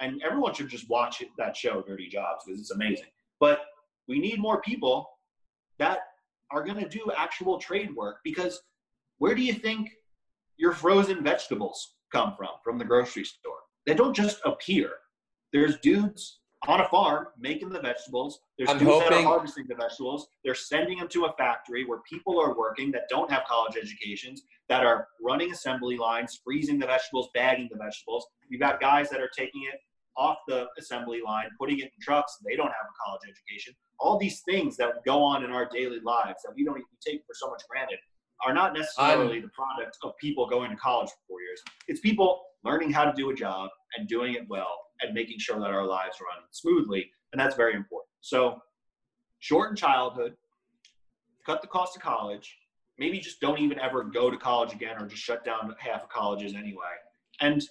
[0.00, 3.06] and everyone should just watch that show, Dirty Jobs, because it's amazing.
[3.40, 3.60] But
[4.06, 5.08] we need more people
[5.78, 6.00] that
[6.50, 8.60] are going to do actual trade work because
[9.18, 9.90] where do you think
[10.56, 12.48] your frozen vegetables come from?
[12.64, 13.58] From the grocery store.
[13.86, 14.90] They don't just appear.
[15.52, 18.40] There's dudes on a farm making the vegetables.
[18.56, 20.28] There's I'm dudes that are harvesting the vegetables.
[20.44, 24.42] They're sending them to a factory where people are working that don't have college educations,
[24.68, 28.26] that are running assembly lines, freezing the vegetables, bagging the vegetables.
[28.48, 29.78] You've got guys that are taking it
[30.18, 32.36] off the assembly line, putting it in trucks.
[32.46, 33.74] They don't have a college education.
[34.00, 37.22] All these things that go on in our daily lives that we don't even take
[37.26, 37.98] for so much granted
[38.44, 41.62] are not necessarily the product of people going to college for four years.
[41.86, 45.58] It's people learning how to do a job and doing it well and making sure
[45.58, 47.10] that our lives run smoothly.
[47.32, 48.10] And that's very important.
[48.20, 48.60] So,
[49.38, 50.34] shorten childhood,
[51.46, 52.56] cut the cost of college,
[52.98, 56.08] maybe just don't even ever go to college again or just shut down half of
[56.08, 56.94] colleges anyway.
[57.40, 57.62] And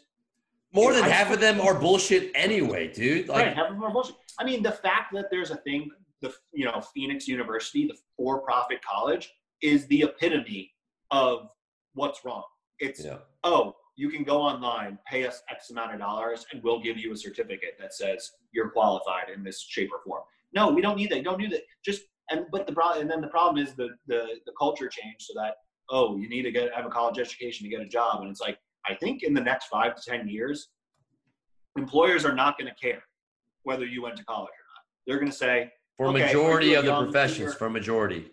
[0.77, 3.27] More than I- half of them are bullshit anyway, dude.
[3.27, 4.15] Like, right, half of them are bullshit.
[4.39, 5.89] I mean, the fact that there's a thing,
[6.21, 10.71] the you know Phoenix University, the for-profit college, is the epitome
[11.11, 11.49] of
[11.93, 12.43] what's wrong.
[12.79, 13.17] It's yeah.
[13.43, 17.11] oh, you can go online, pay us X amount of dollars, and we'll give you
[17.11, 20.21] a certificate that says you're qualified in this shape or form.
[20.53, 21.23] No, we don't need that.
[21.23, 21.61] Don't do that.
[21.83, 25.17] Just and but the problem and then the problem is the the the culture change
[25.19, 25.55] so that
[25.89, 28.41] oh, you need to get have a college education to get a job, and it's
[28.41, 30.69] like I think in the next five to ten years,
[31.77, 33.03] employers are not going to care
[33.63, 34.83] whether you went to college or not.
[35.05, 38.31] They're going to say, For Okay, majority of the professions, for majority.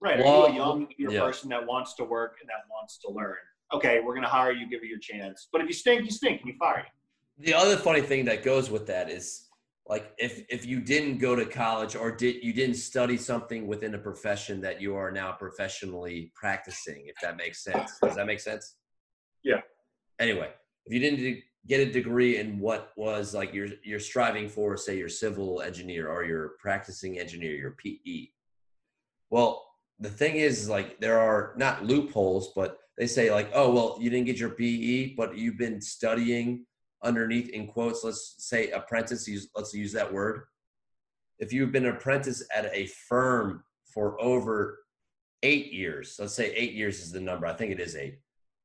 [0.00, 0.20] Right.
[0.20, 1.20] Are you a young eager yeah.
[1.20, 3.36] person that wants to work and that wants to learn?
[3.72, 5.48] Okay, we're gonna hire you, give you your chance.
[5.50, 7.44] But if you stink, you stink, and you fire you.
[7.46, 9.48] The other funny thing that goes with that is
[9.86, 13.94] like if if you didn't go to college or did you didn't study something within
[13.94, 17.98] a profession that you are now professionally practicing, if that makes sense.
[18.02, 18.76] Does that make sense?
[19.42, 19.60] Yeah.
[20.18, 20.50] Anyway,
[20.86, 24.96] if you didn't get a degree in what was like you're you're striving for, say
[24.96, 28.28] your civil engineer or your practicing engineer, your PE.
[29.30, 29.64] Well,
[29.98, 34.10] the thing is like there are not loopholes, but they say like, oh well, you
[34.10, 36.66] didn't get your PE, but you've been studying
[37.04, 40.44] underneath in quotes let's say apprentice use, let's use that word
[41.38, 44.80] if you've been an apprentice at a firm for over
[45.42, 48.18] eight years let's say eight years is the number i think it is eight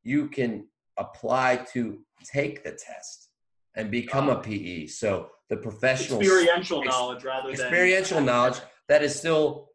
[0.03, 0.65] you can
[0.99, 3.29] apply to take the test
[3.75, 9.01] and become a pe so the professional Experiential ex- knowledge rather than experiential knowledge that
[9.03, 9.69] is still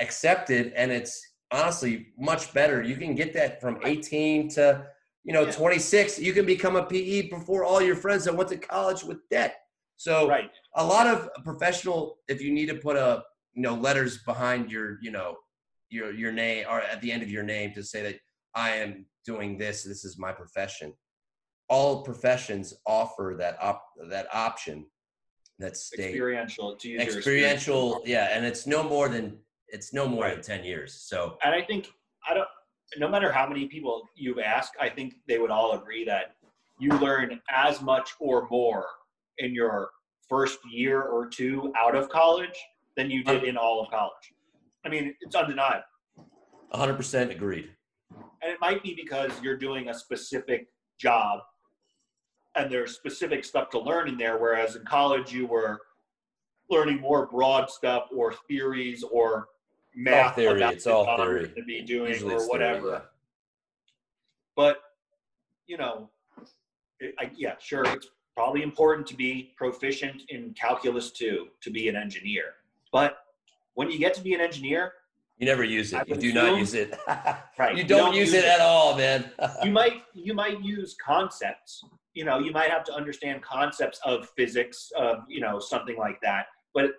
[0.00, 2.82] accepted and it's honestly much better.
[2.82, 4.86] You can get that from 18 to
[5.24, 5.52] you know Yeah.
[5.52, 9.28] 26 you can become a pe before all your friends that went to college with
[9.30, 9.56] debt.
[9.96, 10.50] So Right.
[10.74, 14.98] a lot of professional if you need to put a you know letters behind your
[15.02, 15.36] you know
[15.90, 18.16] your your name or at the end of your name to say that
[18.54, 20.92] i am doing this this is my profession
[21.68, 24.86] all professions offer that op that option
[25.58, 29.36] that state Experiential to use your experiential yeah and it's no more than
[29.68, 31.88] it's no more than 10 years so And I think
[32.28, 32.48] I don't.
[32.96, 36.36] No matter how many people you've asked, I think they would all agree that
[36.78, 38.86] you learn as much or more
[39.38, 39.90] in your
[40.28, 42.58] first year or two out of college
[42.96, 44.32] than you did um, in all of college.
[44.86, 45.82] I mean, it's undeniable.
[46.72, 47.70] 100% agreed
[48.42, 50.68] And it might be because you're doing a specific
[50.98, 51.40] job
[52.54, 55.80] and there's specific stuff to learn in there, whereas in college you were
[56.70, 59.48] learning more broad stuff or theories or
[59.94, 61.52] math theory, about it's all the job you're theory.
[61.54, 62.90] to be doing Usually or theory, whatever.
[62.90, 63.00] yeah.
[64.56, 64.82] But
[65.66, 66.08] you know,
[67.00, 71.88] it, I, yeah, sure, it's probably important to be proficient in calculus too to be
[71.88, 72.54] an engineer.
[72.92, 73.18] But
[73.74, 74.92] when you get to be an engineer,
[75.38, 76.98] you never use I it you would do not use it.
[77.58, 78.50] Right, you you don't, don't use use it it.
[78.50, 79.30] at all man.
[79.64, 81.82] You might you might use concepts.
[82.14, 86.20] You know you might have to understand concepts of physics of you know something like
[86.22, 86.46] that.
[86.74, 86.92] But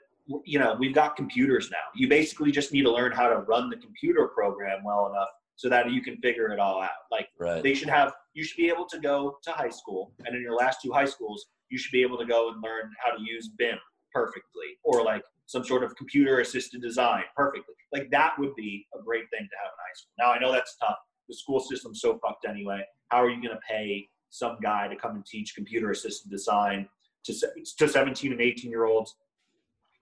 [0.45, 1.85] you know we've got computers now.
[1.95, 5.67] You basically just need to learn how to run the computer program well enough so
[5.69, 6.89] that you can figure it all out.
[7.11, 7.63] Like right.
[7.63, 10.55] they should have you should be able to go to high school and in your
[10.55, 13.49] last two high schools you should be able to go and learn how to use
[13.57, 13.77] BIM
[14.13, 17.73] perfectly or like some sort of computer assisted design perfectly.
[17.91, 20.11] Like that would be a great thing to have in high school.
[20.19, 20.99] Now i know that's tough.
[21.27, 22.83] The school system's so fucked anyway.
[23.07, 26.87] How are you going to pay some guy to come and teach computer assisted design
[27.25, 27.33] to,
[27.79, 29.15] to 17 and 18 year olds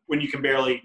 [0.08, 0.82] when you can barely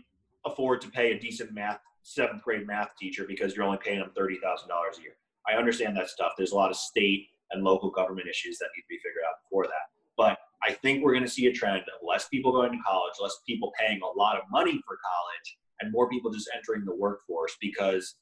[0.46, 4.12] afford to pay a decent math seventh grade math teacher because you're only paying them
[4.16, 5.16] $30000 a year?
[5.48, 6.34] I understand that stuff.
[6.38, 9.42] There's a lot of state and local government issues that need to be figured out
[9.42, 9.90] before that.
[10.16, 13.14] But I think we're going to see a trend of less people going to college,
[13.20, 16.94] less people paying a lot of money for college, and more people just entering the
[16.94, 18.14] workforce because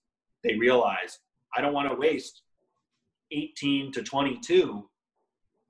[0.42, 1.18] they realize
[1.54, 2.42] I don't want to waste
[3.32, 4.88] 18 to 22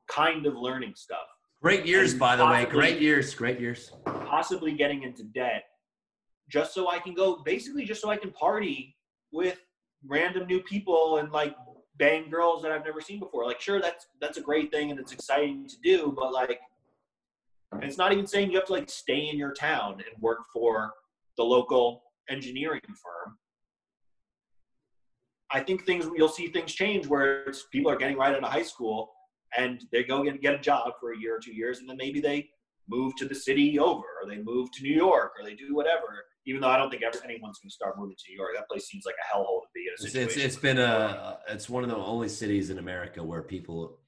[0.08, 1.26] kind of learning stuff,
[1.62, 2.64] Great years, And by the way.
[2.64, 3.34] Great years.
[3.34, 3.92] Great years.
[4.06, 5.64] possibly getting into debt
[6.48, 8.96] just so I can go, basically, just so I can party
[9.30, 9.58] with
[10.06, 11.54] random new people and like
[12.00, 13.46] bang girls that I've never seen before.
[13.46, 16.58] Like, sure, that's that's a great thing and it's exciting to do, but like,
[17.82, 20.92] it's not even saying you have to like stay in your town and work for
[21.36, 23.36] the local engineering firm.
[25.52, 28.50] I think things you'll see things change where it's, people are getting right out of
[28.50, 29.12] high school
[29.56, 31.96] and they go and get a job for a year or two years, and then
[31.96, 32.48] maybe they
[32.88, 36.24] move to the city over, or they move to New York, or they do whatever.
[36.46, 38.68] Even though I don't think ever, anyone's going to start moving to New York, that
[38.68, 39.92] place seems like a hellhole to be in.
[39.92, 43.42] A It's, it's, it's been a it's one of the only cities in America where
[43.42, 43.98] people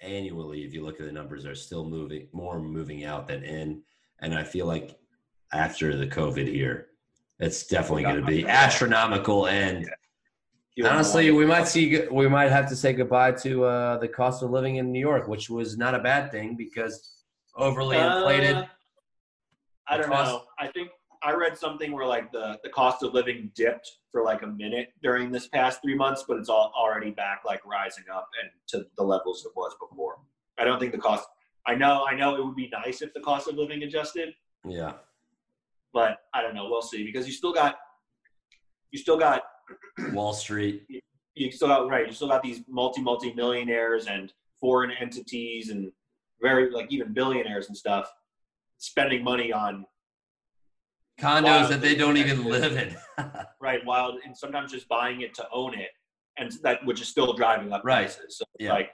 [0.00, 3.82] annually, if you look at the numbers, are still moving more moving out than in.
[4.20, 4.98] And I feel like
[5.52, 6.88] after the COVID here,
[7.38, 9.46] it's definitely going to be astronomical.
[9.46, 9.88] And
[10.84, 14.50] honestly, we might see we might have to say goodbye to uh, the cost of
[14.50, 17.22] living in New York, which was not a bad thing because
[17.56, 18.56] overly inflated.
[18.56, 18.66] Uh,
[19.88, 20.42] I don't cost- know.
[20.58, 20.90] I think
[21.22, 24.92] I read something where like the, the cost of living dipped for like a minute
[25.02, 28.86] during this past three months, but it's all already back like rising up and to
[28.96, 30.18] the levels it was before.
[30.58, 31.28] I don't think the cost.
[31.66, 32.04] I know.
[32.08, 34.30] I know it would be nice if the cost of living adjusted,
[34.64, 34.92] Yeah,
[35.92, 36.68] but I don't know.
[36.68, 37.76] We'll see because you still got
[38.90, 39.42] you still got
[40.12, 40.86] Wall Street.
[41.34, 42.06] you still got right.
[42.06, 45.92] You still got these multi multi millionaires and foreign entities and
[46.40, 48.10] very like even billionaires and stuff
[48.78, 49.84] spending money on
[51.18, 52.96] Condos that they don't even live in.
[53.60, 55.90] right wild and sometimes just buying it to own it
[56.38, 58.04] and that which is still driving up Right.
[58.06, 58.72] prices so Yeah.
[58.72, 58.90] like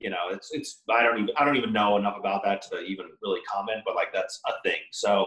[0.00, 2.80] you know it's it's i don't even i don't even know enough about that to
[2.80, 5.26] even really comment but like that's a thing so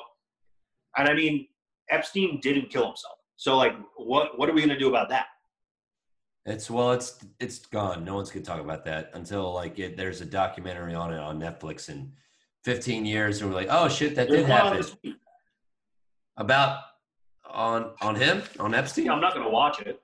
[0.97, 1.47] and i mean
[1.89, 5.27] epstein didn't kill himself so like what what are we going to do about that
[6.45, 8.03] It's well, it's it's gone.
[8.03, 11.39] No one's gonna talk about that until like it, there's a documentary on it on
[11.39, 12.11] Netflix in
[12.65, 14.83] 15 years, and we're like, oh shit, that There's did happen.
[16.37, 16.79] About
[17.49, 19.05] on on him on Epstein.
[19.05, 20.01] Yeah, i'm not going to watch it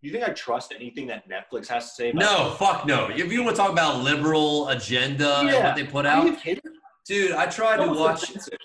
[0.00, 3.08] Do you think i trust anything that netflix has to say about No, fuck no.
[3.10, 6.24] If you want to talk about liberal agenda and what they put out,
[7.06, 8.22] dude, I tried to watch.
[8.30, 8.58] offensive.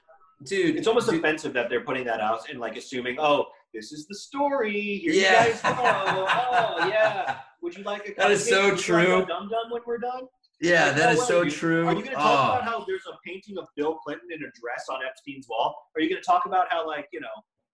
[0.46, 3.92] Dude, It's almost dude, offensive that they're putting that out and like assuming, oh, this
[3.92, 5.00] is the story.
[5.00, 5.46] Here Yeah.
[5.48, 5.70] you guys go.
[5.80, 7.38] Oh, yeah.
[7.62, 9.26] Would you like a That is so Would you like true.
[9.26, 10.28] Dum dum when we're done.
[10.62, 11.54] Yeah, that is so dude.
[11.54, 11.88] true.
[11.88, 12.54] Are you going to talk Oh.
[12.58, 15.76] about how there's a painting of Bill Clinton in a dress on Epstein's wall?
[15.96, 17.28] Are you going to talk about how like you know?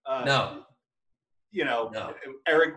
[0.06, 0.64] Uh, No.
[1.54, 2.14] You know, No.
[2.48, 2.76] Eric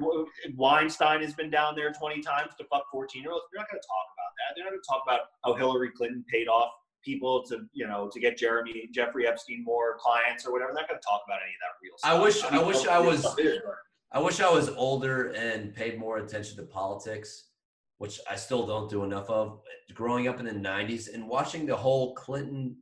[0.56, 3.44] Weinstein has been down there 20 times to fuck 14 year olds.
[3.52, 4.54] They're not going to talk about that.
[4.56, 6.72] They're not going to talk about how Hillary Clinton paid off
[7.04, 10.72] people to, you know, to get Jeremy, Jeffrey Epstein more clients or whatever.
[10.72, 12.22] They're not going to talk about any of that real I stuff.
[12.24, 13.74] wish- I mean, wish I was- stuff is, but-
[14.12, 17.50] I wish I was older and paid more attention to politics,
[17.98, 19.60] which I still don't do enough of.
[19.94, 22.76] Growing up in the 90s and watching the whole Clinton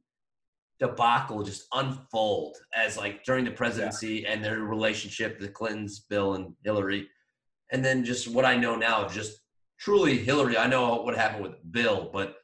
[0.78, 6.54] debacle just unfold as like during the presidency and their relationship, the Clintons, Bill and
[6.64, 7.08] Hillary.
[7.70, 9.40] And then just what I know now, just
[9.78, 10.56] truly Hillary.
[10.58, 12.36] I know what happened with Bill, but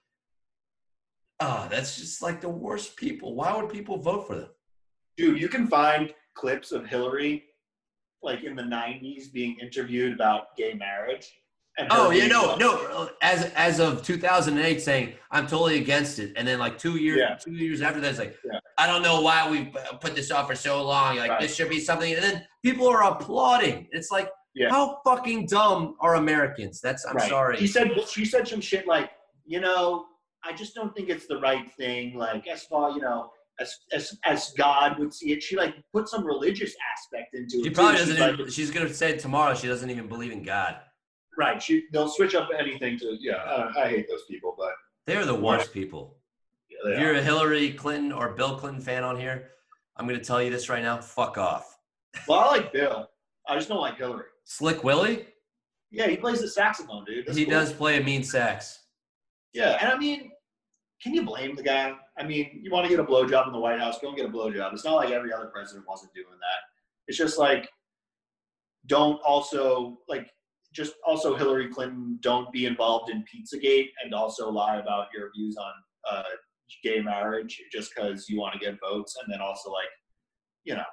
[1.40, 3.34] ah, that's just like the worst people.
[3.34, 4.50] Why would people vote for them?
[5.16, 7.44] Dude, you can find clips of Hillary
[8.22, 11.32] like in the 90s being interviewed about gay marriage.
[11.90, 13.10] Oh yeah, no, no.
[13.22, 17.36] As as of 2008, saying I'm totally against it, and then like two years, Yeah.
[17.36, 18.58] two years after that, it's like Yeah.
[18.78, 21.16] I don't know why we put this off for so long.
[21.16, 21.40] Like Right.
[21.40, 23.88] this should be something, and then people are applauding.
[23.92, 24.70] It's like Yeah.
[24.70, 26.80] how fucking dumb are Americans?
[26.80, 27.28] That's I'm Right.
[27.28, 27.56] sorry.
[27.58, 29.10] He said she said some shit like,
[29.46, 30.06] you know,
[30.44, 32.16] I just don't think it's the right thing.
[32.16, 36.08] Like as far you know, as as as God would see it, she like put
[36.08, 37.64] some religious aspect into it.
[37.64, 37.98] She probably too.
[37.98, 38.16] doesn't.
[38.16, 40.76] She's like, she's gonna say tomorrow she doesn't even believe in God.
[41.38, 41.62] Right.
[41.62, 43.36] She they'll switch up anything to yeah.
[43.36, 44.72] Uh, I hate those people, but
[45.06, 46.18] They're the worst people.
[46.68, 47.18] yeah, If you're are.
[47.18, 49.52] a Hillary Clinton or Bill Clinton fan on here,
[49.96, 50.98] I'm gonna tell you this right now.
[50.98, 51.78] Fuck off.
[52.26, 53.08] Well, I like Bill.
[53.48, 54.24] I just don't like Hillary.
[54.44, 55.26] Slick Willie,
[55.90, 57.26] Yeah, he plays the saxophone, dude.
[57.26, 57.52] That's he cool.
[57.54, 58.80] does play a mean sax.
[59.54, 60.30] Yeah, and I mean,
[61.02, 61.94] can you blame the guy?
[62.18, 64.26] I mean, you want to get a blowjob in the White House, go and get
[64.26, 64.72] a blowjob.
[64.72, 66.60] It's not like every other president wasn't doing that.
[67.06, 67.68] It's just like,
[68.86, 70.30] don't also like,
[70.72, 75.56] just also Hillary Clinton, don't be involved in Pizzagate and also lie about your views
[75.56, 75.72] on
[76.10, 76.22] uh,
[76.84, 79.88] gay marriage just because you want to get votes, and then also like,
[80.64, 80.84] you know,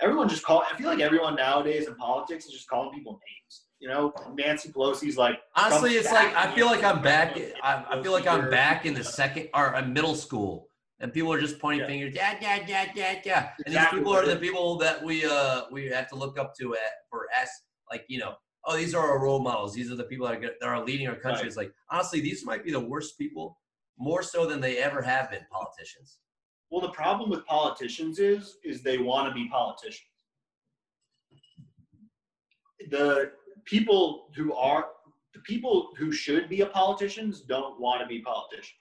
[0.00, 0.62] everyone just call.
[0.70, 3.62] I feel like everyone nowadays in politics is just calling people names.
[3.78, 5.38] You know, Nancy Pelosi's like.
[5.54, 6.34] Honestly, it's like.
[6.34, 7.38] I feel like I'm back.
[7.62, 10.68] I, I feel like I'm back in the second or uh, middle school,
[11.00, 11.86] and people are just pointing Yeah.
[11.86, 12.14] fingers.
[12.14, 13.50] Yeah, yeah, yeah, yeah, yeah.
[13.64, 16.74] And these people are the people that we uh we have to look up to
[16.74, 17.48] at for us.
[17.90, 18.34] Like you know,
[18.66, 19.74] oh, these are our role models.
[19.74, 21.42] These are the people that are, that are leading our country.
[21.42, 21.46] Right.
[21.46, 23.58] It's like honestly, these might be the worst people,
[23.98, 25.46] more so than they ever have been.
[25.50, 26.18] Politicians.
[26.70, 30.10] Well, the problem with politicians is is they want to be politicians.
[32.90, 33.32] The
[33.64, 34.86] people who are
[35.34, 38.80] the people who should be a politicians don't want to be politicians.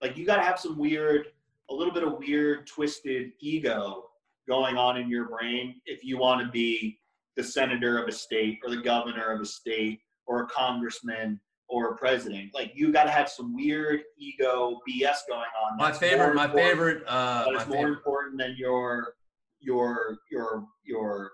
[0.00, 1.28] Like you got to have some weird,
[1.70, 4.04] a little bit of weird, twisted ego
[4.46, 6.98] going on in your brain if you want to be
[7.38, 11.92] the senator of a state or the governor of a state or a congressman or
[11.92, 12.50] a president.
[12.52, 15.78] Like you got to have some weird ego BS going on.
[15.78, 17.92] My favorite, my favorite, uh, That my more favorite.
[17.92, 19.14] important than your
[19.60, 21.30] your your your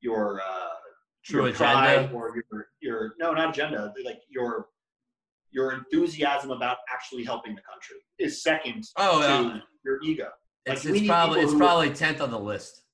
[0.00, 0.44] your uh,
[1.22, 2.10] True your agenda.
[2.14, 4.68] or your your no not agenda like your
[5.50, 10.28] your enthusiasm about actually helping the country is second Oh, to uh, your ego.
[10.64, 12.84] it's, like, we it's probably it's probably tenth on the list.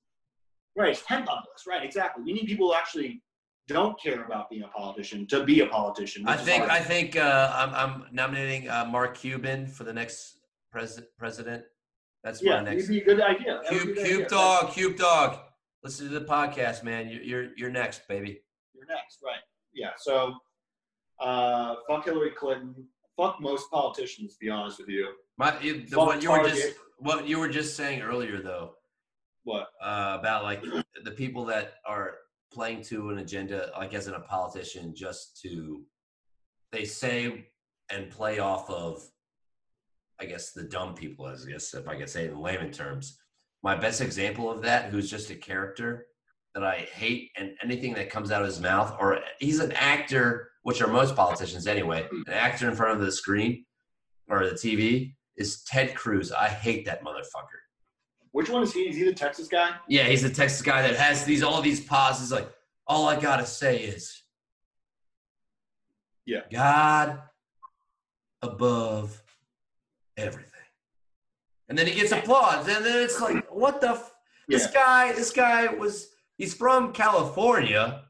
[0.77, 1.43] Right, it's tenth on.
[1.67, 2.23] Right, exactly.
[2.25, 3.23] We need people who actually
[3.67, 6.27] don't care about being a politician to be a politician.
[6.29, 6.65] I think.
[6.65, 10.39] I think uh, I'm I'm nominating uh, Mark Cuban for the next
[10.71, 11.65] pres- president.
[12.23, 12.89] That's yeah, my next.
[12.89, 13.61] be a good idea.
[13.69, 14.29] Cube good Cube idea.
[14.29, 15.39] Dog, Cube Dog.
[15.83, 17.09] Listen to the podcast, man.
[17.09, 18.43] You're you're, you're next, baby.
[18.75, 19.41] You're next, right?
[19.73, 19.91] Yeah.
[19.97, 20.35] So,
[21.21, 22.75] uh, fuck Hillary Clinton.
[23.17, 24.35] Fuck most politicians.
[24.35, 25.09] To be honest with you.
[25.39, 28.73] My the, what you were just what you were just saying earlier though
[29.47, 29.69] What?
[29.81, 30.61] uh, about like
[31.05, 32.15] the people that are
[32.53, 35.85] playing to an agenda, like as in a politician, just to
[36.73, 37.47] they say
[37.89, 39.09] and play off of,
[40.21, 42.73] I guess the dumb people, as I guess if I could say it in layman
[42.73, 43.21] terms.
[43.63, 46.07] My best example of that, who's just a character
[46.55, 50.51] that I hate, and anything that comes out of his mouth, or he's an actor,
[50.63, 53.65] which are most politicians anyway, an actor in front of the screen
[54.29, 56.33] or the TV is Ted Cruz.
[56.33, 57.61] I hate that motherfucker.
[58.37, 58.81] Which one is he?
[58.91, 59.71] Is he the Texas guy?
[59.89, 62.31] Yeah, he's the Texas guy that has these all these pauses.
[62.31, 62.47] Like,
[62.87, 64.23] all I gotta say is,
[66.27, 66.43] Yeah.
[66.53, 67.23] God
[68.43, 69.23] above
[70.19, 70.51] everything.
[71.71, 73.93] And then he gets applause, and then it's like, what the?
[73.93, 74.13] F-
[74.49, 76.11] This guy, this guy was.
[76.37, 78.05] He's from California.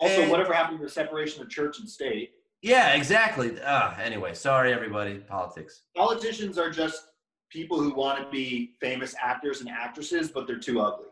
[0.00, 2.30] Also, And- whatever happened to the separation of church and state?
[2.62, 3.58] Yeah, exactly.
[3.64, 5.18] Ah, anyway, sorry everybody.
[5.18, 5.82] Politics.
[5.96, 7.08] Politicians are just
[7.50, 11.06] people who want to be famous actors and actresses, but they're too ugly.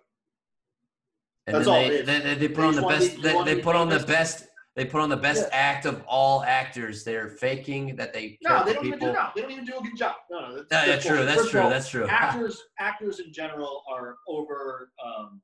[1.47, 2.07] And That's all they, it is.
[2.07, 3.17] they, they, they put on the best.
[3.17, 4.47] be- They, put on the best.
[4.77, 7.05] They put on the best act of all actors.
[7.05, 9.13] They're faking that they No, they don't even people.
[9.13, 10.17] do no, They don't even do a good job.
[10.31, 10.57] No, no.
[10.57, 11.17] That's, Yeah, yeah, that's true.
[11.25, 11.61] That's First true.
[11.61, 12.07] all, That's true.
[12.09, 15.41] actors actors in general are over um,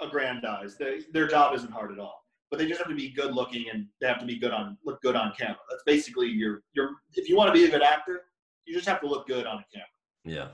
[0.00, 0.78] aggrandized.
[0.78, 3.66] They, their job isn't hard at all, but they just have to be good looking
[3.72, 5.58] and they have to be good on look good on camera.
[5.70, 6.90] That's basically your your.
[7.14, 8.22] If you want to be a good actor,
[8.64, 9.86] you just have to look good on a camera.
[10.24, 10.48] Yeah,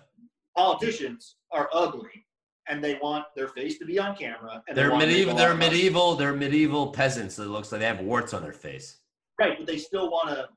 [0.56, 2.24] Politicians are ugly,
[2.68, 4.62] and they want their face to be on camera.
[4.68, 5.34] And they they're make medieval.
[5.34, 6.14] They're medieval.
[6.16, 7.36] They're medieval peasants.
[7.36, 8.98] That looks like they have warts on their face.
[9.38, 9.58] right?
[9.58, 10.48] But they still want to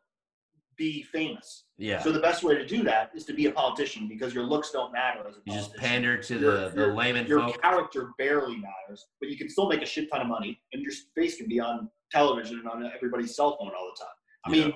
[0.78, 1.66] be famous.
[1.78, 4.46] Yeah, So the best way to do that is to be a politician because your
[4.46, 7.42] looks don't matter as a you just pander to Your- the the your- layman your
[7.42, 7.62] folk.
[7.62, 10.94] character barely matters, but you can still make a shit ton of money, and your
[11.16, 14.16] face can be on television and on everybody's cell phone all the time.
[14.46, 14.74] I mean,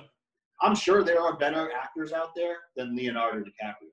[0.60, 3.88] I'm sure there are better actors out there than Leonardo DiCaprio.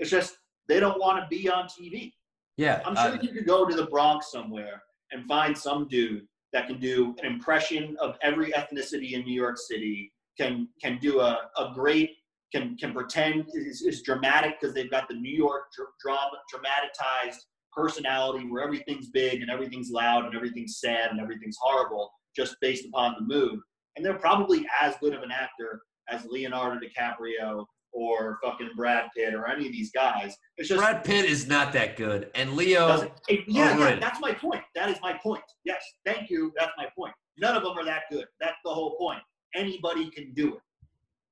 [0.00, 0.36] It's just
[0.68, 2.12] they don't want to be on TV.
[2.56, 4.82] Yeah, I'm sure uh, you could go to the Bronx somewhere
[5.12, 9.56] and find some dude that can do an impression of every ethnicity in New York
[9.56, 12.16] City, can can do a, a great
[12.52, 17.46] can can pretend is, is dramatic because they've got the New York dr- drama dramatized
[17.72, 22.84] personality where everything's big and everything's loud and everything's sad and everything's horrible just based
[22.86, 23.60] upon the mood.
[23.96, 29.34] And they're probably as good of an actor as Leonardo DiCaprio or fucking Brad Pitt
[29.34, 30.36] or any of these guys.
[30.56, 33.10] It's just Brad Pitt is not that good, and Leo.
[33.28, 34.62] it- yeah, yeah, that's my point.
[34.74, 35.42] That is my point.
[35.64, 36.52] Yes, thank you.
[36.56, 37.14] That's my point.
[37.38, 38.26] None of them are that good.
[38.40, 39.20] That's the whole point.
[39.54, 40.62] Anybody can do it.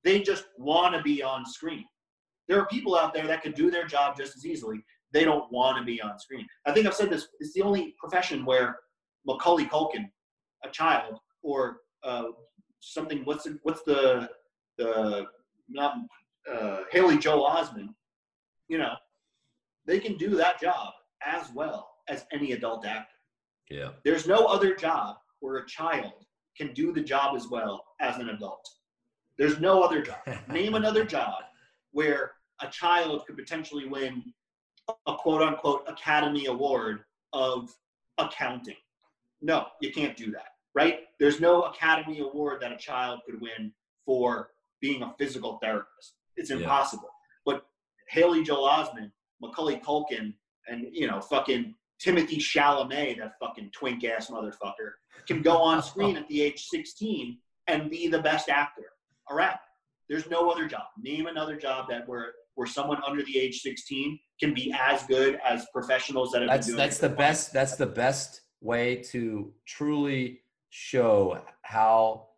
[0.05, 1.85] They just want to be on screen.
[2.49, 4.83] There are people out there that could do their job just as easily.
[5.13, 6.47] They don't want to be on screen.
[6.67, 7.29] I think I've said this.
[7.41, 8.79] It's the only profession where
[9.27, 10.09] Macaulay Culkin,
[10.65, 12.25] a child, or uh,
[12.81, 13.23] something.
[13.25, 14.29] What's the, what's the
[14.79, 15.27] the
[15.69, 15.97] not
[16.53, 17.95] uh, Haley Joel Osment?
[18.69, 18.95] You know,
[19.87, 20.93] they can do that job
[21.25, 23.15] as well as any adult actor.
[23.71, 26.25] Yeah, There's no other job where a child
[26.57, 28.67] can do the job as well as an adult.
[29.37, 30.19] There's no other job.
[30.49, 31.43] Name another job
[31.93, 34.23] where a child could potentially win
[35.07, 37.01] a quote unquote Academy Award
[37.33, 37.71] of
[38.19, 38.77] accounting.
[39.41, 41.01] No, you can't do that, right?
[41.21, 43.73] There's no Academy Award that a child could win
[44.05, 46.15] for being a physical therapist.
[46.39, 46.57] It's Yeah.
[46.59, 47.11] impossible.
[47.45, 47.67] But
[48.09, 50.35] Haley Joel Osment, Macaulay Culkin,
[50.69, 54.93] and you know, fucking Timothée Chalamet, that fucking twink ass motherfucker,
[55.27, 58.93] can go on screen at the age 16 and be the best actor
[59.31, 59.59] around.
[60.09, 60.85] There's no other job.
[61.03, 65.39] Name another job that where where someone under the age 16 can be as good
[65.45, 67.53] as professionals that have that's been doing that's the best.
[67.53, 72.31] That's the best way to truly show how.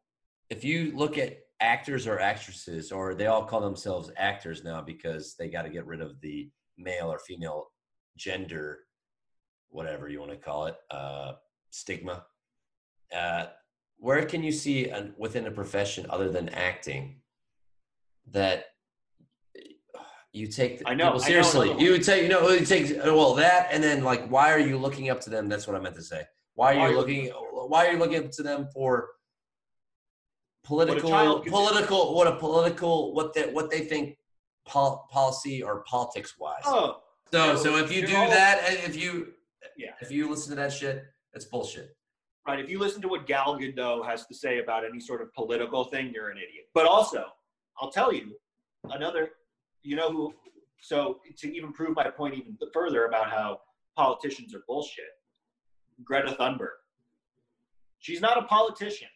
[0.51, 5.35] If you look at actors or actresses, or they all call themselves actors now because
[5.39, 7.69] they got to get rid of the male or female
[8.17, 8.81] gender,
[9.69, 11.33] whatever you want to call it, uh,
[11.71, 12.25] stigma.
[13.15, 13.47] Uh,
[13.99, 17.21] where can you see an, within a profession other than acting
[18.31, 18.65] that
[20.33, 21.75] you take I know, people I know seriously?
[21.79, 25.11] you take, you know, you take well that, and then like, why are you looking
[25.11, 25.49] up to them?
[25.49, 26.23] That's what I meant to say.
[26.55, 27.27] Why are you looking?
[27.27, 29.09] Why are you looking up to them for
[30.65, 31.51] political, could do.
[31.51, 34.17] political, what a political, what they what they think
[34.67, 36.63] pol- policy or politics wise?
[36.65, 37.03] Oh,
[37.33, 39.35] so, so if you do all- that, eh, if you,
[39.77, 39.95] Yeah.
[40.01, 41.97] if you listen to that shit, it's bullshit.
[42.47, 42.59] right.
[42.59, 45.85] If you listen to what Gal Gadot has to say about any sort of political
[45.85, 46.69] thing, you're an idiot.
[46.75, 47.33] But also,
[47.81, 48.37] I'll tell you
[48.85, 49.33] another.
[49.83, 50.35] You know who?
[50.81, 53.61] So to even prove my point even further about how
[53.97, 55.05] politicians are bullshit,
[56.05, 56.71] Greta Thunberg.
[57.99, 59.09] She's not a politician,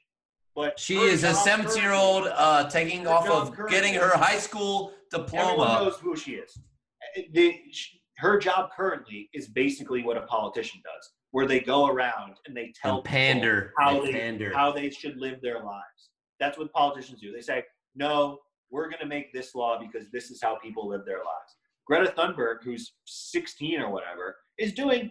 [0.55, 4.39] but She is a job 17 year old uh, taking off of getting her high
[4.39, 5.85] school currently- Everyone diploma.
[5.85, 6.59] knows who she is.
[7.17, 11.87] Uh, The, sh- her job currently is basically what a politician does, where they go
[11.87, 13.73] around and they tell And people pander.
[13.79, 14.53] how They they pander.
[14.55, 16.01] how they should live their lives.
[16.41, 17.33] That's what politicians do.
[17.33, 18.41] They say, "No,
[18.71, 21.51] we're going to make this law because this is how people live their lives."
[21.87, 25.11] Greta Thunberg, who's 16 or whatever, is doing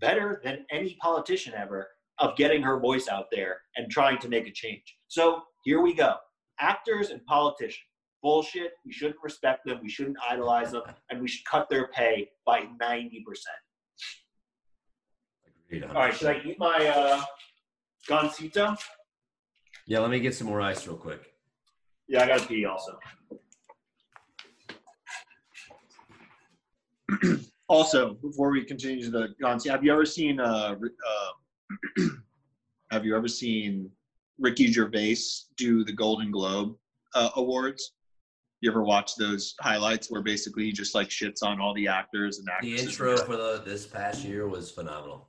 [0.00, 4.46] better than any politician ever of getting her voice out there and trying to make
[4.46, 4.96] a change.
[5.08, 6.14] So here we go.
[6.60, 7.84] Actors and politicians.
[8.22, 8.72] Bullshit.
[8.84, 9.78] We shouldn't respect them.
[9.82, 10.82] We shouldn't idolize them.
[11.10, 13.22] And we should cut their pay by 90%.
[15.66, 16.14] Agreed, All right.
[16.14, 17.22] Should I eat my uh,
[18.08, 18.76] gansito?
[19.86, 21.32] Yeah, let me get some more ice real quick.
[22.08, 22.98] Yeah, I got to pee also.
[27.70, 31.28] Also, before we continue to the Gonzi, have you ever seen uh, Ri- uh
[32.90, 33.90] have you ever seen
[34.38, 35.16] Ricky Gervais
[35.56, 36.76] do the Golden Globe
[37.14, 37.92] uh, awards?
[38.60, 42.38] You ever watch those highlights where basically he just like shits on all the actors
[42.38, 42.80] and actors?
[42.80, 45.28] The intro for the this past year was phenomenal.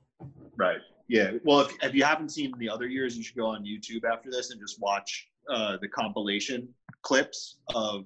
[0.56, 0.80] Right.
[1.08, 1.32] Yeah.
[1.44, 4.30] Well, if, if you haven't seen the other years, you should go on YouTube after
[4.30, 6.68] this and just watch uh, the compilation
[7.02, 8.04] clips of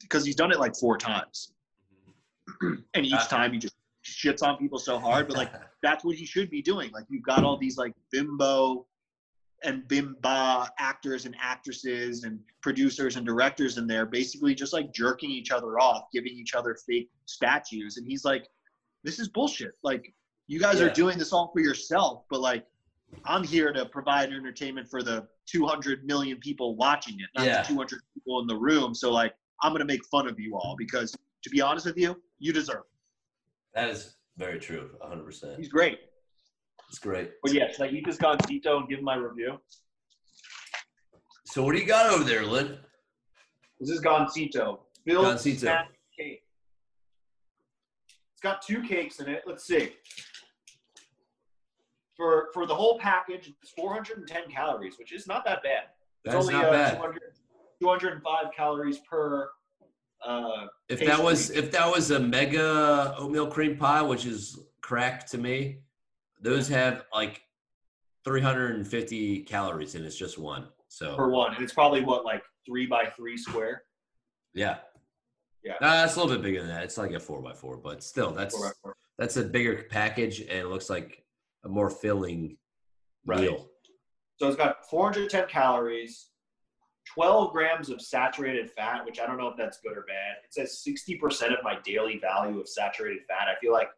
[0.00, 1.52] because he's done it like four times,
[2.62, 3.75] and each time he just
[4.06, 5.28] shits on people so hard.
[5.28, 5.52] But like
[5.82, 6.90] that's what he should be doing.
[6.92, 8.86] Like you've got all these like bimbo
[9.64, 15.30] and bimba actors and actresses and producers and directors in there, basically just like jerking
[15.30, 18.46] each other off, giving each other fake statues, and he's like,
[19.02, 19.72] "This is bullshit.
[19.82, 20.14] Like
[20.46, 20.86] you guys Yeah.
[20.86, 22.66] are doing this all for yourself, but like."
[23.24, 27.62] I'm here to provide entertainment for the 200 million people watching it, not Yeah.
[27.62, 28.94] the 200 people in the room.
[28.94, 29.32] So like,
[29.62, 32.78] I'm gonna make fun of you all because, to be honest with you, you deserve.
[32.80, 32.95] It.
[33.76, 34.90] That is very true.
[34.98, 35.24] 100.
[35.24, 36.00] percent He's great.
[36.88, 37.32] It's great.
[37.42, 39.60] But yeah, should I eat this gansito and give him my review?
[41.44, 42.78] So what do you got over there, Lynn?
[43.78, 44.78] This is gansito.
[45.06, 45.58] Filled Gansito.
[45.58, 46.42] snack cake.
[48.32, 49.42] It's got two cakes in it.
[49.46, 49.92] Let's see.
[52.16, 55.84] For for the whole package, it's 410 calories, which is not that bad.
[56.24, 56.94] It's That's only not uh, bad.
[56.94, 57.20] 200,
[57.82, 59.50] 205 calories per.
[60.24, 65.26] Uh, If that was if that was a mega oatmeal cream pie, which is crack
[65.28, 65.80] to me,
[66.40, 67.42] those have like
[68.24, 70.68] 350 calories and it's just one.
[70.88, 73.82] So for one, and it's probably what like three by three square.
[74.54, 74.78] yeah,
[75.62, 75.74] Yeah.
[75.80, 76.84] uh, it's a little bit bigger than that.
[76.84, 78.96] It's like a four by four, but still, that's Four four.
[79.18, 81.24] that's a bigger package and it looks like
[81.64, 82.56] a more filling
[83.26, 83.40] Right.
[83.40, 83.68] meal.
[84.38, 86.28] So it's got 410 calories,
[87.14, 90.36] 12 grams of saturated fat, which I don't know if that's good or bad.
[90.44, 93.48] It says 60% of my daily value of saturated fat.
[93.48, 93.88] I feel like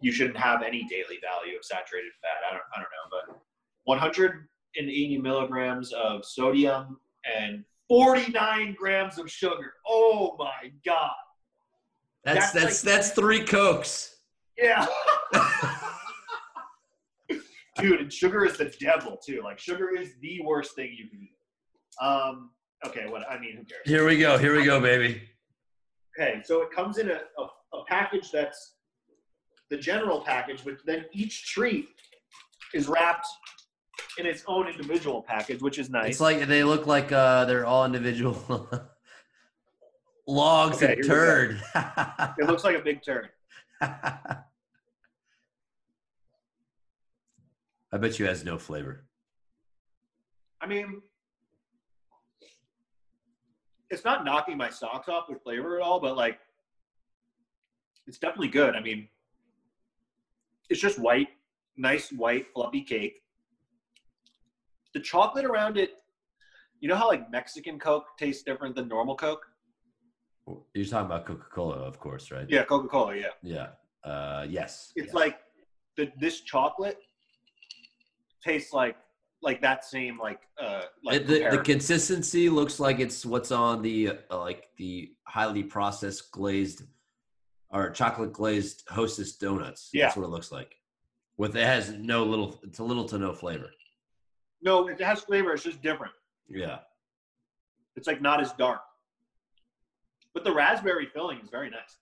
[0.00, 2.44] you shouldn't have any daily value of saturated fat.
[2.48, 3.40] I don't, I don't know, but
[3.84, 6.98] 180 milligrams of sodium
[7.36, 9.72] and 49 grams of sugar.
[9.86, 11.10] Oh my god!
[12.24, 14.14] That's That's that's like- that's three cokes.
[14.56, 14.86] Yeah.
[17.78, 19.40] Dude, and sugar is the devil too.
[19.44, 21.37] Like sugar is the worst thing you can eat.
[22.00, 22.50] Um,
[22.86, 23.82] okay, what I mean, who cares?
[23.84, 24.38] Here we go.
[24.38, 25.22] Here we go, baby.
[26.18, 28.74] Okay, so it comes in a, a, a package that's
[29.70, 31.88] the general package, but then each treat
[32.74, 33.26] is wrapped
[34.18, 36.10] in its own individual package, which is nice.
[36.12, 38.36] It's like they look like uh, they're all individual
[40.26, 41.14] logs Okay, and here we go.
[41.14, 41.62] turd.
[42.38, 43.28] it looks like a big turd.
[43.80, 44.42] I
[47.92, 49.04] bet you has no flavor.
[50.60, 51.00] I mean,
[53.90, 56.38] it's not knocking my socks off with flavor at all, but like,
[58.06, 58.74] it's definitely good.
[58.74, 59.08] I mean,
[60.70, 61.28] it's just white,
[61.76, 63.20] nice white fluffy cake.
[64.94, 65.92] The chocolate around it
[66.80, 69.44] You know how like Mexican Coke tastes different than normal Coke?
[70.74, 72.46] You're talking about Coca Cola, of course, right?
[72.48, 73.16] Yeah, Coca Cola.
[73.16, 73.68] Yeah, Yeah.
[74.04, 74.92] Uh, yes.
[74.96, 75.14] it's yes.
[75.14, 75.38] like
[75.96, 76.98] the this chocolate
[78.42, 78.96] tastes like
[79.42, 84.10] like that same like uh like the, the consistency looks like it's what's on the
[84.30, 86.82] uh, like the highly processed glazed
[87.70, 89.90] or chocolate glazed hostess donuts.
[89.92, 90.06] Yeah.
[90.06, 90.74] That's what it looks like.
[91.36, 93.70] With it has no little it's a little to no flavor.
[94.62, 95.52] no, it has flavor.
[95.52, 96.12] It's just different.
[96.48, 96.78] Yeah.
[97.94, 98.80] It's like not as dark.
[100.34, 101.98] But the raspberry filling is very nice.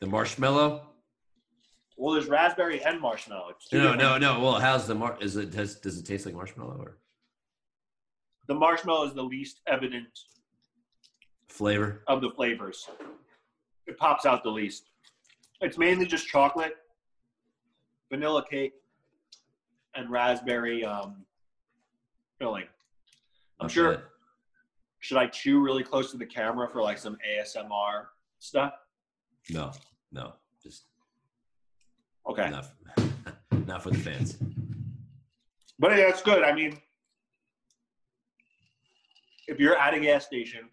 [0.00, 0.86] The marshmallow?
[1.98, 3.54] Well, there's raspberry and marshmallow.
[3.72, 4.38] No, no, no.
[4.40, 6.98] Well, how's the mar is it does does it taste like marshmallow or
[8.46, 10.06] The marshmallow is the least evident
[11.48, 12.04] flavor?
[12.06, 12.88] of the flavors.
[13.88, 14.84] It pops out the least.
[15.60, 16.76] It's mainly just chocolate,
[18.10, 18.74] vanilla cake,
[19.96, 21.24] and raspberry um,
[22.38, 22.66] filling.
[23.58, 23.94] I'm Not sure.
[23.94, 24.02] bad.
[25.00, 28.04] Should I chew really close to the camera for like some ASMR
[28.38, 28.72] stuff?
[29.50, 29.72] No,
[30.12, 30.34] no.
[30.62, 30.84] Just
[32.28, 32.50] Okay.
[32.50, 32.66] not
[33.66, 34.36] not for the fans.
[35.78, 36.42] But yeah, it's good.
[36.42, 36.78] I mean,
[39.46, 40.68] if you're at a gas station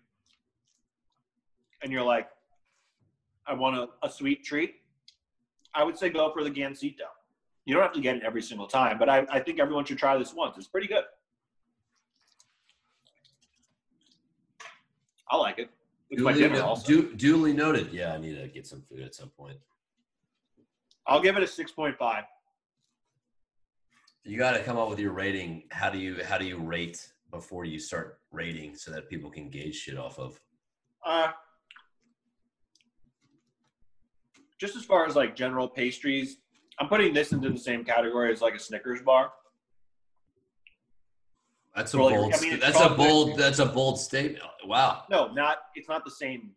[1.82, 2.28] and you're like,
[3.48, 4.76] I want a, a sweet treat,
[5.74, 7.08] I would say go for the Gansito.
[7.66, 9.98] You don't have to get it every single time, but I, I think everyone should
[9.98, 10.58] try this once.
[10.58, 11.04] It's pretty good.
[15.30, 15.70] I like it.
[16.12, 16.88] It's my Duly, dinner no- also.
[16.88, 17.92] du- duly noted.
[17.92, 19.58] Yeah, I need to get some food at some point.
[21.08, 22.24] I'll give it a 6.5.
[24.24, 25.64] You got to come up with your rating.
[25.70, 29.50] How do you how do you rate before you start rating so that people can
[29.50, 30.40] gauge shit off of?
[31.06, 31.28] Uh,
[34.60, 36.38] just as far as like general pastries,
[36.80, 39.32] I'm putting this into the same category as like a Snickers bar.
[41.76, 42.34] That's a bold.
[42.34, 43.38] I mean, that's a bold.
[43.38, 44.44] That's a bold statement.
[44.66, 45.04] Wow.
[45.12, 46.52] No, not it's not the same.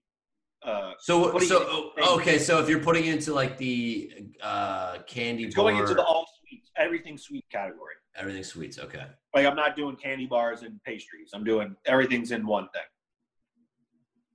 [0.63, 2.39] Uh, So so oh, okay.
[2.39, 4.13] So if you're putting it into like the
[4.43, 7.95] uh, candy it's bar, going into the all sweets, everything sweet category.
[8.17, 8.79] everything sweets.
[8.79, 9.05] Okay.
[9.35, 11.31] Like I'm not doing candy bars and pastries.
[11.33, 12.83] I'm doing everything's in one thing.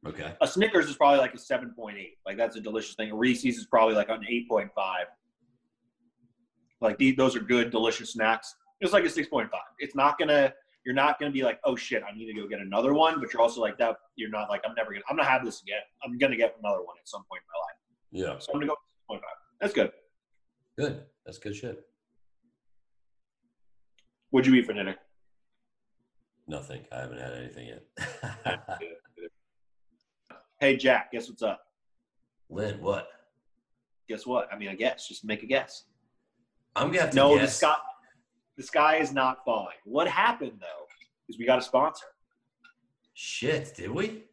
[0.05, 0.33] Okay.
[0.41, 1.95] A Snickers is probably like a 7.8.
[2.25, 3.11] Like that's a delicious thing.
[3.11, 4.69] A Reese's is probably like an 8.5.
[6.81, 8.53] Like these, those are good, delicious snacks.
[8.81, 9.49] It's like a 6.5.
[9.79, 10.53] It's not gonna.
[10.85, 13.19] You're not gonna be like, oh shit, I need to go get another one.
[13.19, 13.95] But you're also like that.
[14.15, 15.03] You're not like, I'm never gonna.
[15.09, 15.79] I'm gonna have this again.
[16.03, 18.33] I'm gonna get another one at some point in my life.
[18.35, 18.39] Yeah.
[18.39, 19.21] So I'm gonna go 6.5.
[19.61, 19.91] That's good.
[20.77, 21.03] Good.
[21.25, 21.85] That's good shit.
[24.31, 24.95] What'd you eat for dinner?
[26.47, 26.81] Nothing.
[26.91, 28.79] I haven't had anything yet.
[30.59, 31.61] hey Jack, guess what's up?
[32.49, 33.07] Lynn, what?
[34.09, 34.49] Guess what?
[34.51, 35.07] I mean, I guess.
[35.07, 35.85] Just make a guess.
[36.75, 37.63] I'm gonna have to No, the guess.
[38.57, 39.75] The sky is not falling.
[39.85, 40.85] What happened though
[41.29, 42.05] is we got a sponsor.
[43.13, 44.23] Shit, did we?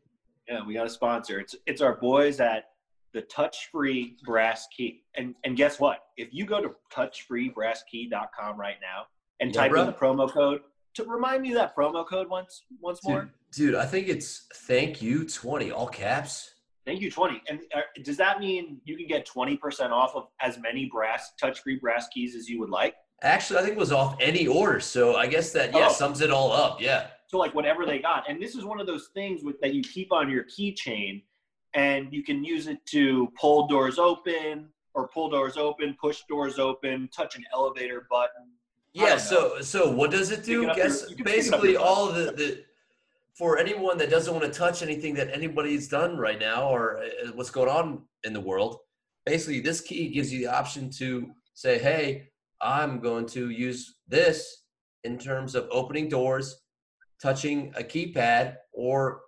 [0.48, 1.38] Yeah, we got a sponsor.
[1.40, 2.64] It's it's our boys at
[3.12, 5.02] the Touch Free Brass Key.
[5.16, 5.98] And and guess what?
[6.16, 9.06] If you go to touchfreebrasskey.com right now
[9.40, 9.80] and Yeah, type bro.
[9.82, 10.62] in the promo code
[10.94, 13.30] to remind me of that promo code once once more.
[13.52, 16.54] Dude, dude, I think it's thank you 20, all caps.
[16.86, 17.42] Thank you, 20.
[17.48, 21.78] And uh, does that mean you can get 20% off of as many brass touch-free
[21.78, 22.94] brass keys as you would like?
[23.22, 24.80] Actually, I think it was off any order.
[24.80, 25.92] So I guess that yeah Oh.
[25.92, 26.80] sums it all up.
[26.80, 27.08] Yeah.
[27.26, 28.28] So like whatever they got.
[28.28, 31.22] And this is one of those things with, that you keep on your keychain
[31.74, 36.58] and you can use it to pull doors open or pull doors open, push doors
[36.58, 38.48] open, touch an elevator button.
[38.94, 39.16] Yeah.
[39.18, 40.68] So so what does it do?
[40.68, 42.64] it Guess your- you can pick it up basically all the, the
[43.34, 47.30] for anyone that doesn't want to touch anything that anybody's done right now or uh,
[47.34, 48.78] what's going on in the world,
[49.24, 52.29] basically this key gives you the option to say, "Hey,
[52.62, 54.64] I'm going to use this
[55.04, 56.60] in terms of opening doors,
[57.22, 59.20] touching a keypad, or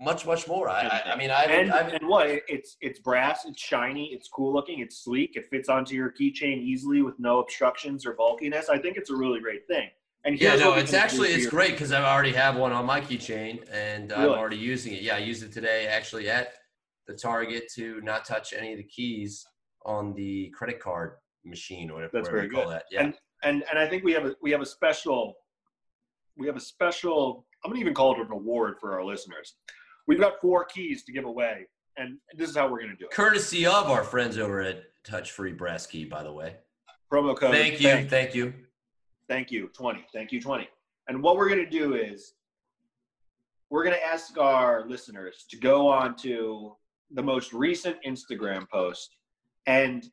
[0.00, 2.28] much much more." I I, mean I And, I and what?
[2.28, 6.58] It's it's brass, it's shiny, it's cool looking, it's sleek, it fits onto your keychain
[6.58, 8.68] easily with no obstructions or bulkiness.
[8.68, 9.88] I think it's a really great thing.
[10.24, 13.64] And Yeah, no, it's actually it's great because I already have one on my keychain
[13.72, 15.02] and I'm already using it.
[15.02, 16.54] Yeah, I used it today actually at
[17.06, 19.46] the Target to not touch any of the keys
[19.84, 21.12] on the credit card
[21.46, 22.72] machine or whatever, That's very you call good.
[22.74, 22.84] that.
[22.90, 23.04] Yeah.
[23.04, 25.34] And and and I think we have a we have a special
[26.36, 29.56] we have a special I'm gonna even call it an award for our listeners.
[30.06, 31.66] We've got four keys to give away,
[31.96, 33.10] and this is how we're gonna do it.
[33.10, 36.56] Courtesy of our friends over at Touch Free Brass Key, by the way.
[37.12, 37.52] Promo code.
[37.52, 38.54] Thank you, Thank, thank you.
[39.28, 39.68] thank you.
[39.68, 40.04] Twenty.
[40.12, 40.40] Thank you.
[40.40, 40.68] Twenty.
[41.08, 42.34] And what we're gonna do is
[43.70, 46.76] we're gonna ask our listeners to go on to
[47.12, 49.16] the most recent Instagram post
[49.66, 50.08] and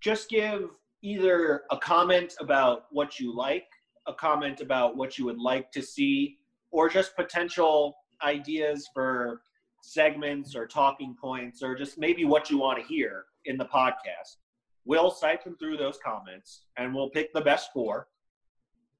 [0.00, 0.70] just give
[1.02, 3.66] either a comment about what you like,
[4.06, 6.38] a comment about what you would like to see
[6.70, 9.42] or just potential ideas for
[9.82, 14.36] segments or talking points or just maybe what you want to hear in the podcast.
[14.84, 18.08] We'll siphon through those comments and we'll pick the best four.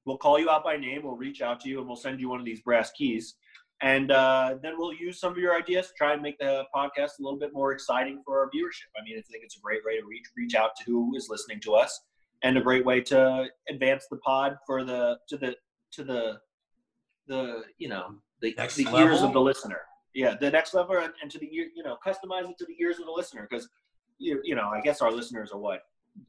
[0.05, 1.03] We'll call you out by name.
[1.03, 3.35] We'll reach out to you and we'll send you one of these brass keys.
[3.81, 7.19] And uh, then we'll use some of your ideas to try and make the podcast
[7.19, 8.91] a little bit more exciting for our viewership.
[8.99, 11.27] I mean, I think it's a great way to reach reach out to who is
[11.29, 11.99] listening to us,
[12.43, 15.55] and a great way to advance the pod for the to the
[15.93, 16.39] to the
[17.27, 19.81] the you know the, Next the ears of the listener.
[20.13, 22.99] Yeah, the next level, and, and to the you know, customize it to the ears
[22.99, 23.47] of the listener.
[23.49, 23.67] Because
[24.19, 25.79] you you know, I guess our listeners are what?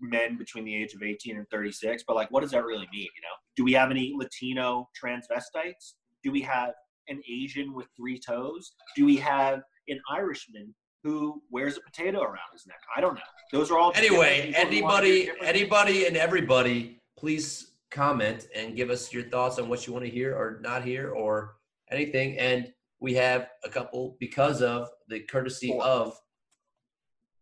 [0.01, 3.03] Men between the age of 18 and 36 but like what does that really mean
[3.03, 3.35] you know?
[3.57, 5.95] Do we have any latino transvestites?
[6.23, 6.71] Do we have
[7.09, 12.39] an asian with three toes do we have an irishman who wears a potato around
[12.53, 13.21] his neck i don't know
[13.53, 18.47] those are all Anyway, different people who wanna hear anybody, anybody, and everybody, please comment
[18.55, 21.57] and give us your thoughts on what you want to hear or not hear or
[21.91, 22.39] anything.
[22.39, 25.85] And we have a couple because of the courtesy Four.
[25.85, 26.19] of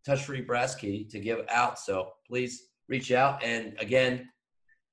[0.05, 1.79] Touch Free Brass Key to give out.
[1.79, 3.41] So please reach out.
[3.41, 4.27] And again,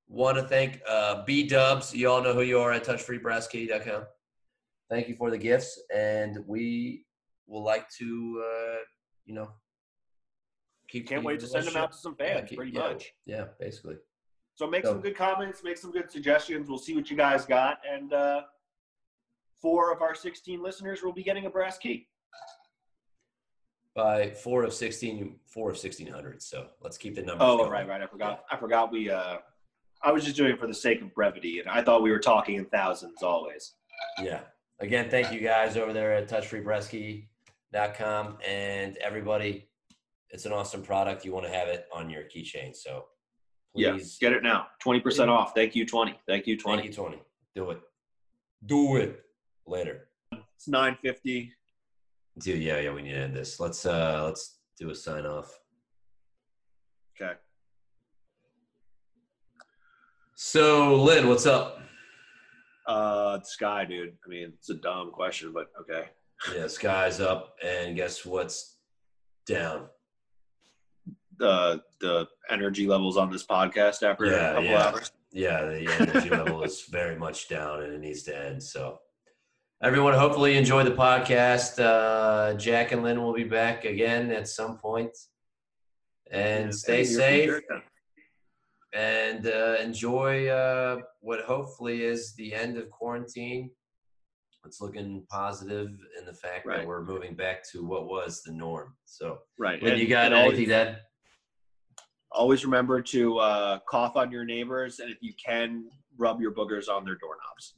[0.07, 1.93] want to thank uh, B Dubs.
[1.93, 4.03] You all know who you are at touchfreebrasskey.com.
[4.89, 7.05] Thank you for the gifts, and we
[7.47, 8.77] will like to, uh,
[9.25, 9.51] you know,
[10.87, 11.07] keep.
[11.07, 13.45] can't wait to send them out to some yeah, fans keep- pretty yeah, much Yeah,
[13.59, 13.97] basically.
[14.55, 17.45] so make So- some good comments make some good suggestions we'll see what you guys
[17.45, 18.43] got and uh
[19.61, 22.07] four of our 16 listeners will be getting a brass key
[23.95, 26.41] By four of sixteen, four of sixteen hundred.
[26.41, 27.45] So let's keep the numbers.
[27.47, 27.71] Oh, going.
[27.71, 28.01] right, right.
[28.01, 28.45] I forgot.
[28.51, 29.09] I forgot we.
[29.09, 29.37] uh
[30.01, 32.19] I was just doing it for the sake of brevity, and I thought we were
[32.19, 33.75] talking in thousands always.
[34.21, 34.41] Yeah.
[34.81, 39.67] Again, thank you guys over there at touchfreebrasskey.com and everybody.
[40.29, 41.25] It's an awesome product.
[41.25, 42.73] You want to have it on your keychain.
[42.75, 43.05] So
[43.75, 44.67] please get it now.
[44.79, 45.53] Twenty percent off.
[45.53, 46.17] Thank you, twenty.
[46.27, 46.93] Thank you, twenty twenty.
[46.93, 47.17] twenty.
[47.55, 47.81] Do it.
[48.65, 49.21] Do it
[49.67, 50.07] later.
[50.55, 51.51] It's nine fifty.
[52.39, 53.59] Dude, yeah, yeah, we need to end this.
[53.59, 55.59] Let's uh let's do a sign off.
[57.21, 57.33] Okay.
[60.35, 61.81] So Lynn, what's up?
[62.89, 64.17] Uh, Sky, dude.
[64.25, 66.09] I mean, it's a dumb question, but okay.
[66.55, 68.77] Yeah, sky's up and guess what's
[69.45, 69.87] down?
[71.37, 74.87] The the energy levels on this podcast after Yeah, a couple yeah.
[74.87, 75.11] hours.
[75.33, 78.63] yeah, the energy level is very much down and it needs to end.
[78.63, 78.99] So,
[79.83, 81.77] everyone, hopefully, enjoy the podcast.
[81.77, 85.11] Uh, Jack and Lynn will be back again at some point.
[86.31, 87.83] And Yeah, stay safe future.
[88.93, 93.69] And uh, enjoy uh, what hopefully is the end of quarantine.
[94.65, 95.87] It's looking positive
[96.19, 98.95] in the fact that we're moving back to what was the norm.
[99.05, 99.81] So, Right.
[99.81, 100.99] Lynn, And- you got anything add?
[102.31, 105.85] always remember to uh, cough on your neighbors, and if you can,
[106.17, 107.75] rub your boogers on their doorknobs.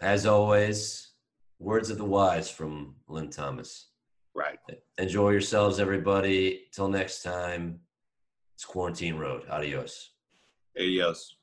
[0.00, 1.12] As always,
[1.58, 3.90] words of the wise from Lynn Thomas.
[4.34, 4.58] Right.
[4.98, 6.66] Enjoy yourselves, everybody.
[6.72, 7.80] Till next time,
[8.56, 9.42] it's Quarantine Road.
[9.50, 10.12] Adios.
[10.78, 11.36] Adios.